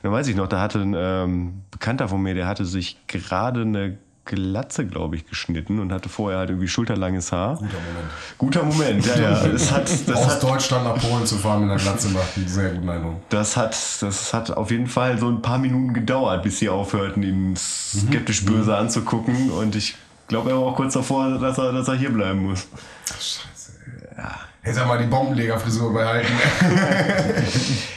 [0.02, 3.62] dann weiß ich noch, da hatte ein ähm, Bekannter von mir, der hatte sich gerade
[3.62, 3.96] eine
[4.26, 7.54] Glatze, glaube ich, geschnitten und hatte vorher halt irgendwie schulterlanges Haar.
[7.56, 8.28] Guter Moment.
[8.36, 9.48] Guter Moment, ja, ja.
[9.52, 12.46] Das hat, das Aus hat, Deutschland nach Polen zu fahren mit einer Glatze macht einen
[12.46, 13.14] sehr guten Eindruck.
[13.30, 17.22] das hat, das hat auf jeden Fall so ein paar Minuten gedauert, bis sie aufhörten,
[17.22, 19.50] ihn skeptisch böse anzugucken.
[19.50, 19.96] Und ich
[20.30, 22.66] glaube, er war auch kurz davor, dass er, dass er hier bleiben muss.
[23.06, 23.72] Scheiße.
[24.16, 24.30] Ja.
[24.62, 26.32] Hätte er mal die Bombenlegerfrisur behalten.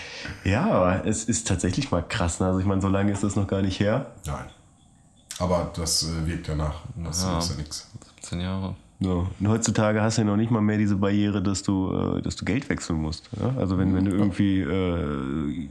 [0.45, 2.41] Ja, aber es ist tatsächlich mal krass.
[2.41, 2.47] ne?
[2.47, 4.07] Also ich meine, so lange ist das noch gar nicht her.
[4.25, 4.43] Nein.
[5.39, 6.81] Aber das äh, wirkt ja nach.
[6.97, 7.38] Das Ja.
[7.39, 7.89] ist ja nichts.
[8.19, 8.75] 17 Jahre.
[8.99, 9.27] So.
[9.39, 12.36] Und heutzutage hast du ja noch nicht mal mehr diese Barriere, dass du, äh, dass
[12.36, 13.29] du Geld wechseln musst.
[13.39, 13.53] Ja?
[13.57, 15.69] Also wenn, wenn du irgendwie äh,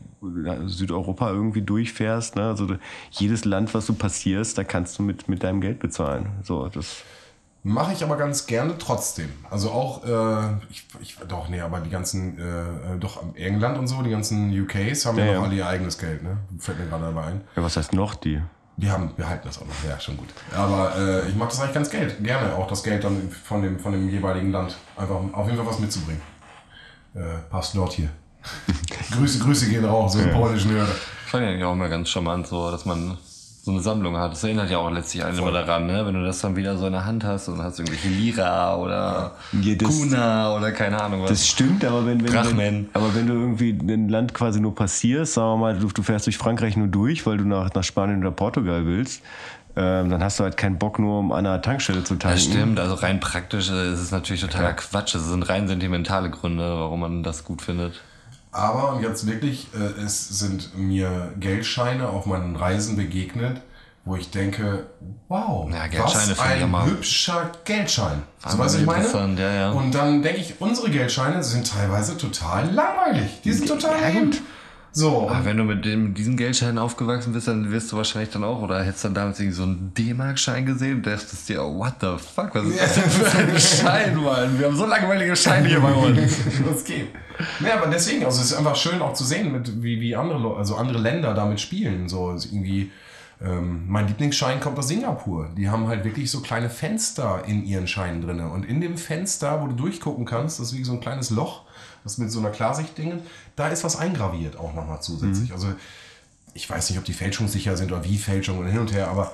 [0.66, 2.48] Südeuropa irgendwie durchfährst, ne?
[2.48, 2.76] also
[3.10, 6.26] jedes Land, was du passierst, da kannst du mit, mit deinem Geld bezahlen.
[6.42, 7.02] So, das,
[7.64, 9.28] Mache ich aber ganz gerne trotzdem.
[9.48, 13.86] Also auch, äh, ich, ich, doch, nee, aber die ganzen, äh, äh, doch England und
[13.86, 15.46] so, die ganzen UKs haben ja, Ja, noch ja.
[15.46, 16.38] alle ihr eigenes Geld, ne?
[16.58, 17.40] Fällt mir gerade dabei ein.
[17.54, 18.42] ja, was heißt noch die?
[18.78, 20.30] Die haben, behalten das auch noch, ja, schon gut.
[20.52, 23.78] Aber äh, ich mache das eigentlich ganz Geld, gerne, auch das Geld dann von dem,
[23.78, 24.76] von dem jeweiligen Land.
[24.96, 26.22] Einfach auf jeden Fall was mitzubringen.
[27.14, 28.08] Äh, passt dort hier.
[29.12, 30.86] Grüße, Grüße gehen raus, so im polnischen Hörer.
[31.26, 33.16] Fand ich eigentlich auch immer ganz charmant, so, dass man
[33.64, 34.32] so eine Sammlung hat.
[34.32, 36.04] Das erinnert ja auch letztlich einen immer daran, ne?
[36.04, 39.36] Wenn du das dann wieder so in der Hand hast und hast irgendwelche Lira oder
[39.60, 41.30] Ja, das- Kuna oder keine Ahnung was.
[41.30, 45.34] Das stimmt, aber wenn, wenn, wenn, aber wenn du irgendwie ein Land quasi nur passierst,
[45.34, 48.18] sagen wir mal, du, du fährst durch Frankreich nur durch, weil du nach, nach Spanien
[48.20, 49.22] oder Portugal willst,
[49.76, 52.36] ähm, dann hast du halt keinen Bock nur, um an einer Tankstelle zu tanken.
[52.36, 55.14] das stimmt, also rein praktisch äh, ist es natürlich totaler Quatsch.
[55.14, 58.02] Es sind rein sentimentale Gründe, warum man das gut findet.
[58.52, 63.62] Aber jetzt wirklich, äh, es sind mir Geldscheine auf meinen Reisen begegnet,
[64.04, 64.86] wo ich denke,
[65.28, 68.22] wow, Ja, Geldscheine was ein hübscher Geldschein.
[68.46, 69.08] So was ich meine?
[69.38, 69.70] ja, ja.
[69.70, 73.40] Und dann denke ich, unsere Geldscheine sind teilweise total langweilig.
[73.42, 74.42] Die sind total Ja, gut.
[74.94, 77.96] So, Aber und wenn du mit, dem, mit diesen Geldscheinen aufgewachsen bist, dann wirst du
[77.96, 81.62] wahrscheinlich dann auch, oder hättest dann damals irgendwie so einen D-Mark-Schein gesehen und dachtest dir,
[81.62, 84.58] oh, what the fuck, was ist das denn für ein Schein, Mann?
[84.58, 86.36] Wir haben so langweilige Scheine hier bei uns.
[86.68, 87.08] das geht.
[87.60, 90.56] Ja, aber deswegen, also es ist einfach schön auch zu sehen, mit, wie, wie andere,
[90.56, 92.10] also andere Länder damit spielen.
[92.10, 92.92] So ist irgendwie,
[93.42, 95.48] ähm, mein Lieblingsschein kommt aus Singapur.
[95.56, 98.40] Die haben halt wirklich so kleine Fenster in ihren Scheinen drin.
[98.40, 101.64] Und in dem Fenster, wo du durchgucken kannst, das ist wie so ein kleines Loch,
[102.04, 103.20] das mit so einer Klarsichtdinge,
[103.56, 105.52] da ist was eingraviert auch nochmal zusätzlich.
[105.52, 105.68] Also
[106.54, 109.32] ich weiß nicht, ob die fälschungssicher sind oder wie Fälschung und hin und her, aber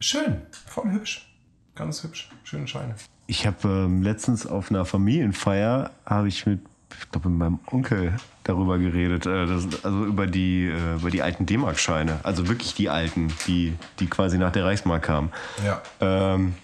[0.00, 1.26] schön, voll hübsch.
[1.74, 2.94] Ganz hübsch, schöne Scheine.
[3.26, 6.60] Ich habe ähm, letztens auf einer Familienfeier, habe ich mit,
[6.98, 11.22] ich glaube, mit meinem Onkel darüber geredet, äh, das, also über die, äh, über die
[11.22, 12.20] alten D-Mark-Scheine.
[12.24, 15.30] Also wirklich die alten, die, die quasi nach der Reichsmark kamen.
[15.64, 16.54] Ja, Ähm,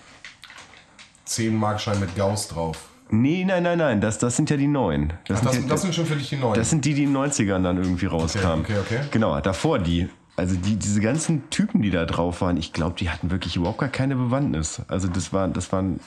[1.24, 2.88] 10 Markschein mit Gauss drauf.
[3.11, 5.12] Nee, nein, nein, nein, das, das sind ja die neuen.
[5.26, 6.54] Das, Ach, das, sind, das sind schon für dich die neuen.
[6.54, 8.64] das sind die, die in den 90ern dann irgendwie rauskamen.
[8.64, 9.00] okay, okay.
[9.11, 10.09] Genau, davor die.
[10.36, 13.78] Also die, diese ganzen Typen, die da drauf waren, ich glaube, die hatten wirklich überhaupt
[13.78, 14.82] gar keine Bewandtnis.
[14.88, 15.98] Also das waren, das waren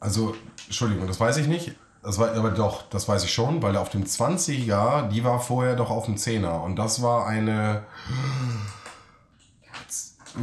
[0.00, 0.34] Also,
[0.66, 1.72] Entschuldigung, das weiß ich nicht.
[2.02, 5.76] Das war, aber doch, das weiß ich schon, weil auf dem 20er, die war vorher
[5.76, 6.62] doch auf dem 10er.
[6.62, 7.82] Und das war eine.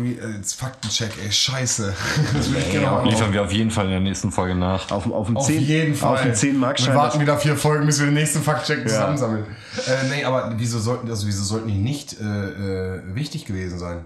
[0.04, 1.94] Jetzt, jetzt Faktencheck, ey, scheiße.
[2.34, 4.92] Das will ich gerne mal Liefern wir auf jeden Fall in der nächsten Folge nach.
[4.92, 6.16] auf, dem- auf Auf 10, jeden Fall.
[6.16, 9.46] Auf dem 10 Mark Wir warten wieder vier Folgen, bis wir den nächsten Faktcheck zusammensammeln.
[9.88, 14.06] Äh, nee, aber wieso sollten, also wieso sollten die nicht äh, äh, wichtig gewesen sein?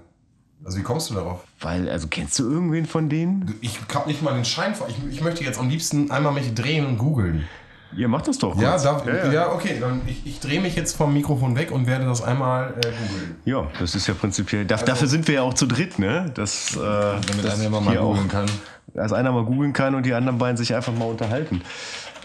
[0.64, 1.44] Also wie kommst du darauf?
[1.60, 3.56] Weil, also kennst du irgendwen von denen?
[3.62, 4.88] Ich hab nicht mal den Schein vor.
[4.90, 7.48] Ich, ich möchte jetzt am liebsten einmal mich drehen und googeln.
[7.96, 8.60] Ihr macht das doch.
[8.60, 8.84] Ja, kurz.
[8.84, 9.52] da, ja, ja.
[9.54, 9.78] okay.
[9.80, 13.36] Dann ich, ich drehe mich jetzt vom Mikrofon weg und werde das einmal äh, googeln.
[13.46, 14.66] Ja, das ist ja prinzipiell.
[14.66, 16.32] Da, dafür sind wir ja auch zu dritt, ne?
[16.34, 18.46] Das, äh, Damit das einer mal auch- googeln kann.
[18.94, 21.62] Dass einer mal googeln kann und die anderen beiden sich einfach mal unterhalten.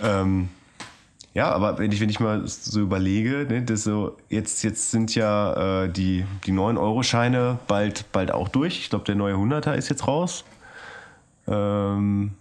[0.03, 0.49] Ähm,
[1.33, 5.14] ja, aber wenn ich, wenn ich mal so überlege, ne, das so, jetzt, jetzt sind
[5.14, 8.79] ja äh, die, die 9-Euro-Scheine bald, bald auch durch.
[8.81, 10.45] Ich glaube, der neue 100er ist jetzt raus.
[11.47, 12.33] Ähm,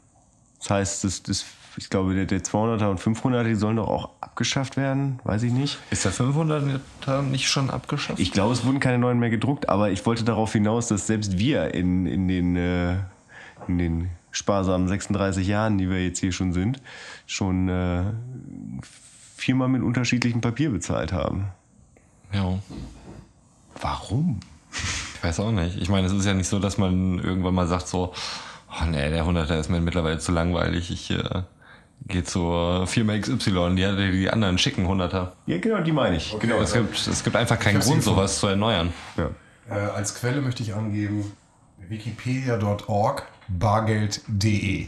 [0.59, 1.45] das heißt, das, das,
[1.77, 5.19] ich glaube, der, der 200er und 500er, die sollen doch auch abgeschafft werden.
[5.23, 5.79] Weiß ich nicht.
[5.91, 8.19] Ist der 500er nicht schon abgeschafft?
[8.19, 11.37] Ich glaube, es wurden keine neuen mehr gedruckt, aber ich wollte darauf hinaus, dass selbst
[11.37, 12.95] wir in, in, den, äh,
[13.67, 16.81] in den sparsamen 36 Jahren, die wir jetzt hier schon sind,
[17.25, 18.03] schon äh,
[19.35, 21.49] viermal mit unterschiedlichem Papier bezahlt haben.
[22.33, 22.59] ja.
[23.81, 24.39] Warum?
[25.15, 25.77] Ich weiß auch nicht.
[25.77, 28.13] Ich meine, es ist ja nicht so, dass man irgendwann mal sagt so,
[28.69, 30.91] oh nee, der 100er ist mir mittlerweile zu langweilig.
[30.91, 31.43] Ich äh,
[32.07, 35.29] gehe zur Firma XY, die hat die anderen schicken 100er.
[35.45, 36.33] Ja, genau, die meine ich.
[36.33, 38.93] Okay, Es gibt, es gibt einfach keinen Grund, sowas zu erneuern.
[39.17, 39.29] Ja.
[39.69, 41.31] Äh, als Quelle möchte ich angeben
[41.87, 44.87] wikipedia.org bargeld.de.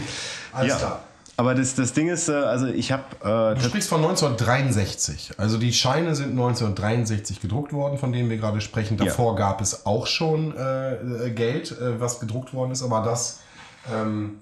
[0.52, 0.76] Alles Ja.
[0.78, 1.04] klar.
[1.36, 5.32] Aber das, das Ding ist, äh, also ich habe äh, Du sprichst von 1963.
[5.36, 8.96] Also die Scheine sind 1963 gedruckt worden, von denen wir gerade sprechen.
[8.96, 13.40] Davor gab es auch schon äh, äh, Geld, äh, was gedruckt worden ist, aber das,
[13.92, 14.38] ähm,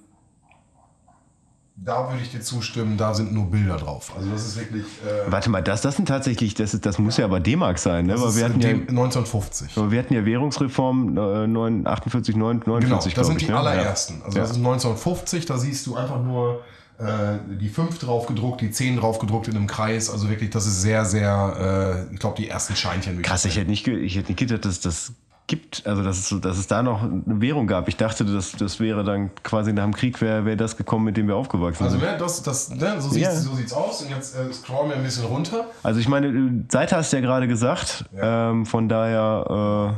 [1.76, 4.12] da würde ich dir zustimmen, da sind nur Bilder drauf.
[4.16, 4.84] Also das ist wirklich.
[4.84, 8.06] Äh, Warte mal, das, das sind tatsächlich, das, ist, das muss ja aber D-Mark sein,
[8.06, 8.12] ne?
[8.12, 9.76] das Weil ist wir hatten, ja, dem 1950.
[9.76, 13.46] aber wir hatten ja Währungsreform äh, 9, 48, 9, Genau, 49, das sind ich.
[13.46, 13.58] die ne?
[13.58, 14.22] allerersten.
[14.24, 14.42] Also Ja.
[14.42, 16.62] das ist 1950, da siehst du einfach nur
[16.98, 20.10] äh, die 5 drauf gedruckt, die 10 drauf gedruckt in einem Kreis.
[20.10, 23.22] Also wirklich, das ist sehr, sehr, äh, ich glaube, die ersten Scheinchen.
[23.22, 25.12] Krass, ich hätte nicht, ich hätte nicht gedacht, dass das
[25.52, 27.86] gibt, also dass es, dass es da noch eine Währung gab.
[27.88, 31.18] Ich dachte, das, das wäre dann quasi nach dem Krieg, wäre wär das gekommen, mit
[31.18, 32.08] dem wir aufgewachsen Also sind.
[32.10, 33.34] ne, das, das, ne, so, sieht's, Ja.
[33.34, 34.00] so sieht's aus.
[34.02, 35.66] Und jetzt äh, scrollen wir ein bisschen runter.
[35.82, 39.94] Also ich meine, äh, Seite hast du ja gerade gesagt, ähm, von daher,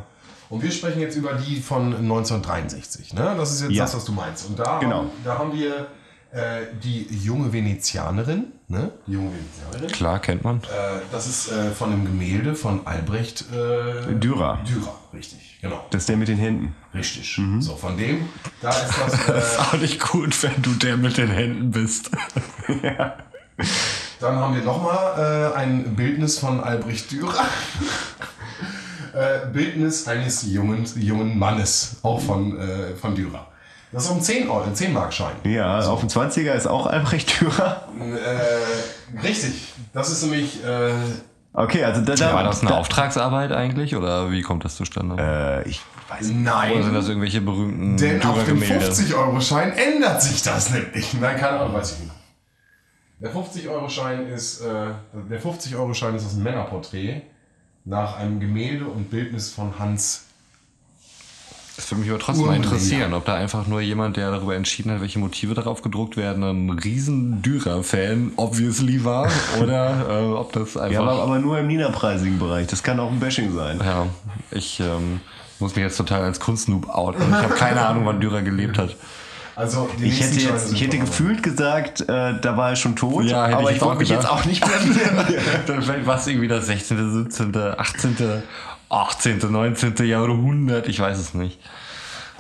[0.51, 3.15] Und wir sprechen jetzt über die von 1963.
[3.15, 3.35] Ne?
[3.37, 3.85] Das ist jetzt Ja.
[3.85, 4.49] das, was du meinst.
[4.49, 4.97] Und da, Genau.
[4.99, 5.87] haben, da haben wir
[6.35, 8.47] äh, die junge Venezianerin.
[8.67, 8.91] Ne?
[9.07, 9.93] Die junge Venezianerin.
[9.93, 10.57] Klar, kennt man.
[10.57, 14.59] Äh, das ist äh, von einem Gemälde von Albrecht äh, Dürer.
[14.69, 15.87] Dürer, richtig, genau.
[15.91, 16.75] das ist der mit den Händen.
[16.93, 17.39] Richtig.
[17.39, 17.63] Mhm.
[17.63, 18.29] So, von dem,
[18.61, 19.29] da ist das.
[19.29, 22.11] Äh, Auch nicht gut, wenn du der mit den Händen bist.
[24.21, 27.45] dann haben wir nochmal äh, ein Bildnis von Albrecht Dürer.
[29.53, 33.47] Bildnis eines jungen, jungen Mannes, auch von, äh, von Dürer.
[33.95, 35.37] Das ist auch ein 10 Euro, 10 Mark Schein.
[35.45, 37.89] Ja, auf dem 20er ist auch Albrecht Dürer.
[38.01, 39.73] Äh, richtig.
[39.93, 40.65] Das ist nämlich.
[40.65, 40.93] Äh,
[41.57, 45.15] Okay, also da, da War das eine da, Auftragsarbeit eigentlich oder wie kommt das zustande?
[45.23, 46.41] Äh, ich weiß nicht.
[46.41, 46.95] Oder sind nein.
[46.95, 48.93] das irgendwelche berühmten Denn auf dem Dürer-Gemälde?
[48.93, 51.15] 50-Euro-Schein ändert sich das nämlich.
[51.15, 52.13] Nein, keine Ahnung, weiß ich nicht.
[53.21, 54.87] Der 50-Euro-Schein ist, äh,
[55.31, 57.23] der 50-Euro-Schein ist das Männerporträt
[57.85, 60.24] nach einem Gemälde und Bildnis von Hans.
[61.77, 64.93] Das würde mich aber trotzdem mal interessieren, ob da einfach nur jemand, der darüber entschieden
[64.93, 69.29] hat, welche Motive darauf gedruckt werden, ein riesen Dürer-Fan obviously war
[69.61, 70.93] oder äh, ob das einfach...
[70.93, 72.69] Ja, aber, aber nur im niederpreisigen Bereich.
[72.69, 73.81] Das kann auch ein Bashing sein.
[73.85, 74.07] Ja,
[74.53, 75.21] ich ähm,
[75.59, 77.23] muss mich jetzt total als Kunstnoob outen.
[77.29, 78.95] Ich habe keine Ahnung, wann Dürer gelebt hat.
[79.57, 83.45] Also Ich hätte jetzt, ich hätte gefühlt gesagt, äh, da war er schon tot, Ja,
[83.45, 85.27] aber ich ich wollte mich jetzt auch nicht blamieren.
[85.67, 88.17] Dann vielleicht war es irgendwie das 16., 17., 18.,
[88.89, 89.95] 18., 19.
[90.07, 91.59] Jahrhundert, ich weiß es nicht.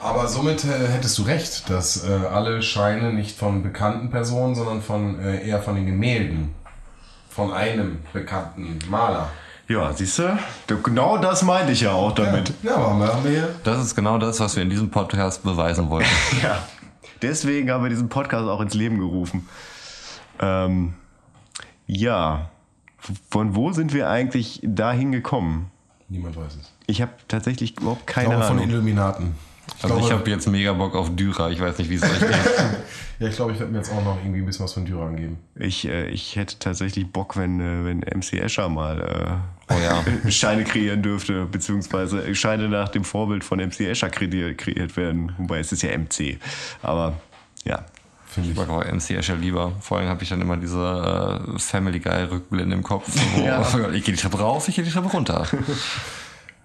[0.02, 4.82] Aber somit äh, hättest du recht, dass äh, alle Scheine nicht von bekannten Personen, sondern
[4.82, 6.54] von äh, eher von den Gemälden
[7.30, 9.30] von einem bekannten Maler.
[9.66, 10.38] Ja, siehst du?
[10.82, 12.52] Genau das meinte ich ja auch damit.
[12.62, 13.54] Ja, aber haben wir, haben wir hier.
[13.64, 16.08] Das ist genau das, was wir in diesem Podcast beweisen wollten.
[16.42, 16.58] Ja.
[17.22, 19.48] Deswegen haben wir diesen Podcast auch ins Leben gerufen.
[20.38, 20.92] Ähm,
[21.86, 22.50] ja.
[23.30, 25.70] Von wo sind wir eigentlich dahin gekommen?
[26.08, 26.72] Niemand weiß es.
[26.86, 28.70] Ich habe tatsächlich überhaupt Ich keine glaube von Ahnung.
[28.70, 29.34] Illuminaten.
[29.78, 32.02] Ich Also ich glaube, habe jetzt mega Bock auf Dürer, ich weiß nicht, wie es
[32.02, 32.30] euch geht.
[33.18, 35.06] ja, ich glaube, ich werde mir jetzt auch noch irgendwie ein bisschen was von Dürer
[35.06, 35.38] angeben.
[35.54, 40.04] Ich, äh, ich hätte tatsächlich Bock, wenn, äh, wenn MC Escher mal äh, Oh ja.
[40.30, 45.32] Scheine kreieren dürfte, beziehungsweise Scheine nach dem Vorbild von MC Escher kreiert, kreiert werden.
[45.38, 46.38] Wobei es ist ja MC.
[46.82, 47.14] Aber
[47.64, 47.86] ja.
[48.34, 48.66] Finde Ich ich.
[48.66, 49.72] mag auch MC Escher lieber.
[49.80, 53.08] Vor allem habe ich dann immer diese äh, Family Guy Rückblende im Kopf.
[53.36, 53.60] Wo, Ja.
[53.92, 55.46] Ich gehe die Treppe rauf, ich gehe die Treppe runter.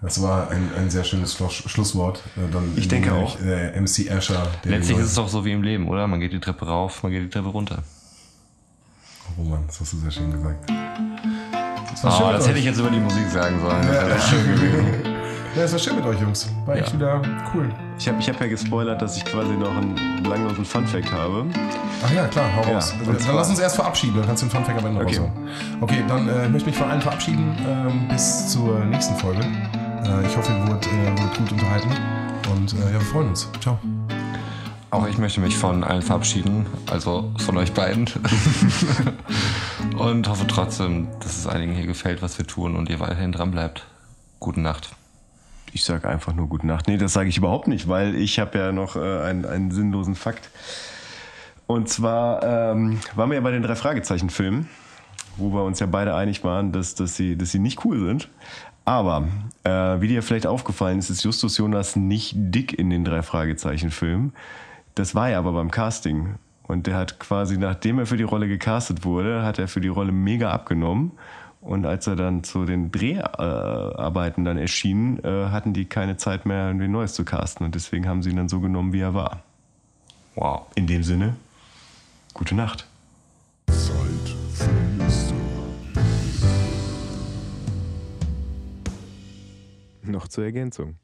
[0.02, 2.24] Das war ein, ein sehr schönes Schluss, Schlusswort.
[2.38, 3.38] Äh, Dann Ich denke auch.
[3.42, 4.48] Äh, MC Escher.
[4.64, 6.08] der Letztlich ist es doch so wie im Leben, oder?
[6.08, 7.84] Man geht die Treppe rauf, man geht die Treppe runter.
[9.38, 10.72] Oh Mann, das hast du sehr schön gesagt.
[12.02, 13.86] Das Oh, das hätte ich jetzt über die Musik sagen sollen.
[13.88, 15.09] Das wäre schön gewesen.
[15.56, 16.48] Ja, es war schön mit euch, Jungs.
[16.66, 17.22] War echt wieder
[17.54, 17.70] cool.
[17.98, 21.46] Ich habe ich hab ja gespoilert, dass ich quasi noch einen belanglosen Funfact habe.
[22.06, 22.94] Ach ja, klar, hau Ja, raus.
[23.06, 25.18] und Dann lass uns erst verabschieden, dann kannst du den Funfact am Ende Okay.
[25.18, 25.32] raushauen.
[25.82, 27.56] Okay, dann äh, möchte ich mich von allen verabschieden.
[27.68, 29.42] Ähm, bis zur nächsten Folge.
[29.42, 31.90] Äh, ich hoffe, ihr wurdet, äh, wurdet gut unterhalten.
[32.54, 33.50] Und äh, ja, wir freuen uns.
[33.60, 33.78] Ciao.
[34.92, 38.06] Auch ich möchte mich von allen verabschieden, also von euch beiden.
[39.98, 43.52] und hoffe trotzdem, dass es einigen hier gefällt, was wir tun und ihr weiterhin dran
[43.52, 43.86] bleibt.
[44.40, 44.90] Gute Nacht.
[45.72, 46.88] Ich sage einfach nur Gute Nacht.
[46.88, 50.16] Nee, das sage ich überhaupt nicht, weil ich habe ja noch äh, einen, einen sinnlosen
[50.16, 50.50] Fakt.
[51.68, 54.68] Und zwar ähm, waren wir ja bei den drei Fragezeichen-Filmen,
[55.38, 58.30] wo wir uns ja beide einig waren, dass, dass, sie, dass sie nicht cool sind.
[58.86, 59.28] Aber
[59.64, 64.34] äh, wie dir vielleicht aufgefallen ist, ist Justus Jonas nicht dick in den drei Fragezeichen-Filmen.
[64.96, 66.36] Das war er aber beim Casting.
[66.64, 69.88] Und der hat quasi, nachdem er für die Rolle gecastet wurde, hat er für die
[69.90, 71.12] Rolle mega abgenommen.
[71.62, 76.68] Und als er dann zu den Dreharbeiten dann erschien, äh, hatten die keine Zeit mehr,
[76.68, 77.66] irgendwie Neues zu casten.
[77.66, 79.44] Und deswegen haben sie ihn dann so genommen, wie er war.
[80.36, 80.68] Wow.
[80.76, 81.36] In dem Sinne,
[82.34, 82.88] gute Nacht.
[83.68, 85.34] Zeit für Mr.
[90.04, 90.96] Noch zur Ergänzung.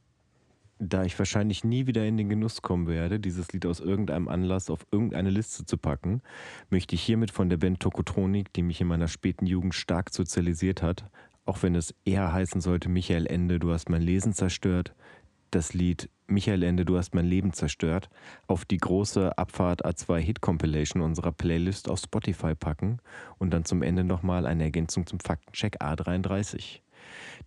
[0.77, 4.69] Da ich wahrscheinlich nie wieder in den Genuss kommen werde, dieses Lied aus irgendeinem Anlass
[4.69, 6.21] auf irgendeine Liste zu packen,
[6.69, 10.81] möchte ich hiermit von der Band Tokotronik, die mich in meiner späten Jugend stark sozialisiert
[10.81, 11.05] hat,
[11.45, 14.93] auch wenn es eher heißen sollte, Michael Ende, du hast mein Lesen zerstört,
[15.51, 18.09] das Lied Michael Ende, du hast mein Leben zerstört,
[18.47, 22.99] auf die große Abfahrt A2 Hit Compilation unserer Playlist auf Spotify packen
[23.37, 26.81] und dann zum Ende nochmal eine Ergänzung zum Faktencheck A33.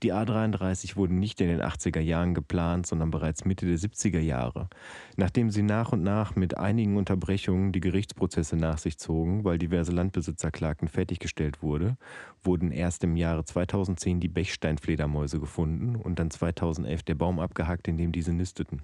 [0.02, 4.68] Die A33 wurde nicht in den 80er Jahren geplant, sondern bereits Mitte der 70er Jahre.
[5.16, 9.90] Nachdem sie nach und nach mit einigen Unterbrechungen die Gerichtsprozesse nach sich zogen, weil diverse
[9.92, 11.96] Landbesitzerklagen fertiggestellt wurde,
[12.42, 17.96] wurden erst im Jahre 2010 die Bechsteinfledermäuse gefunden und dann 2011 der Baum abgehackt, in
[17.96, 18.82] dem diese nisteten.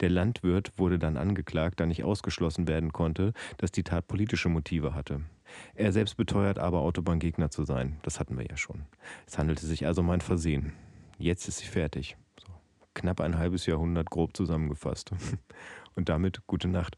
[0.00, 4.94] Der Landwirt wurde dann angeklagt, da nicht ausgeschlossen werden konnte, dass die Tat politische Motive
[4.94, 5.20] hatte.
[5.74, 7.98] Er selbst beteuert aber, Autobahngegner zu sein.
[8.02, 8.82] Das hatten wir ja schon.
[9.26, 10.72] Es handelte sich also um ein Versehen.
[11.18, 12.16] Jetzt ist sie fertig.
[12.40, 12.52] So.
[12.94, 15.12] Knapp ein halbes Jahrhundert grob zusammengefasst.
[15.94, 16.96] Und damit gute Nacht.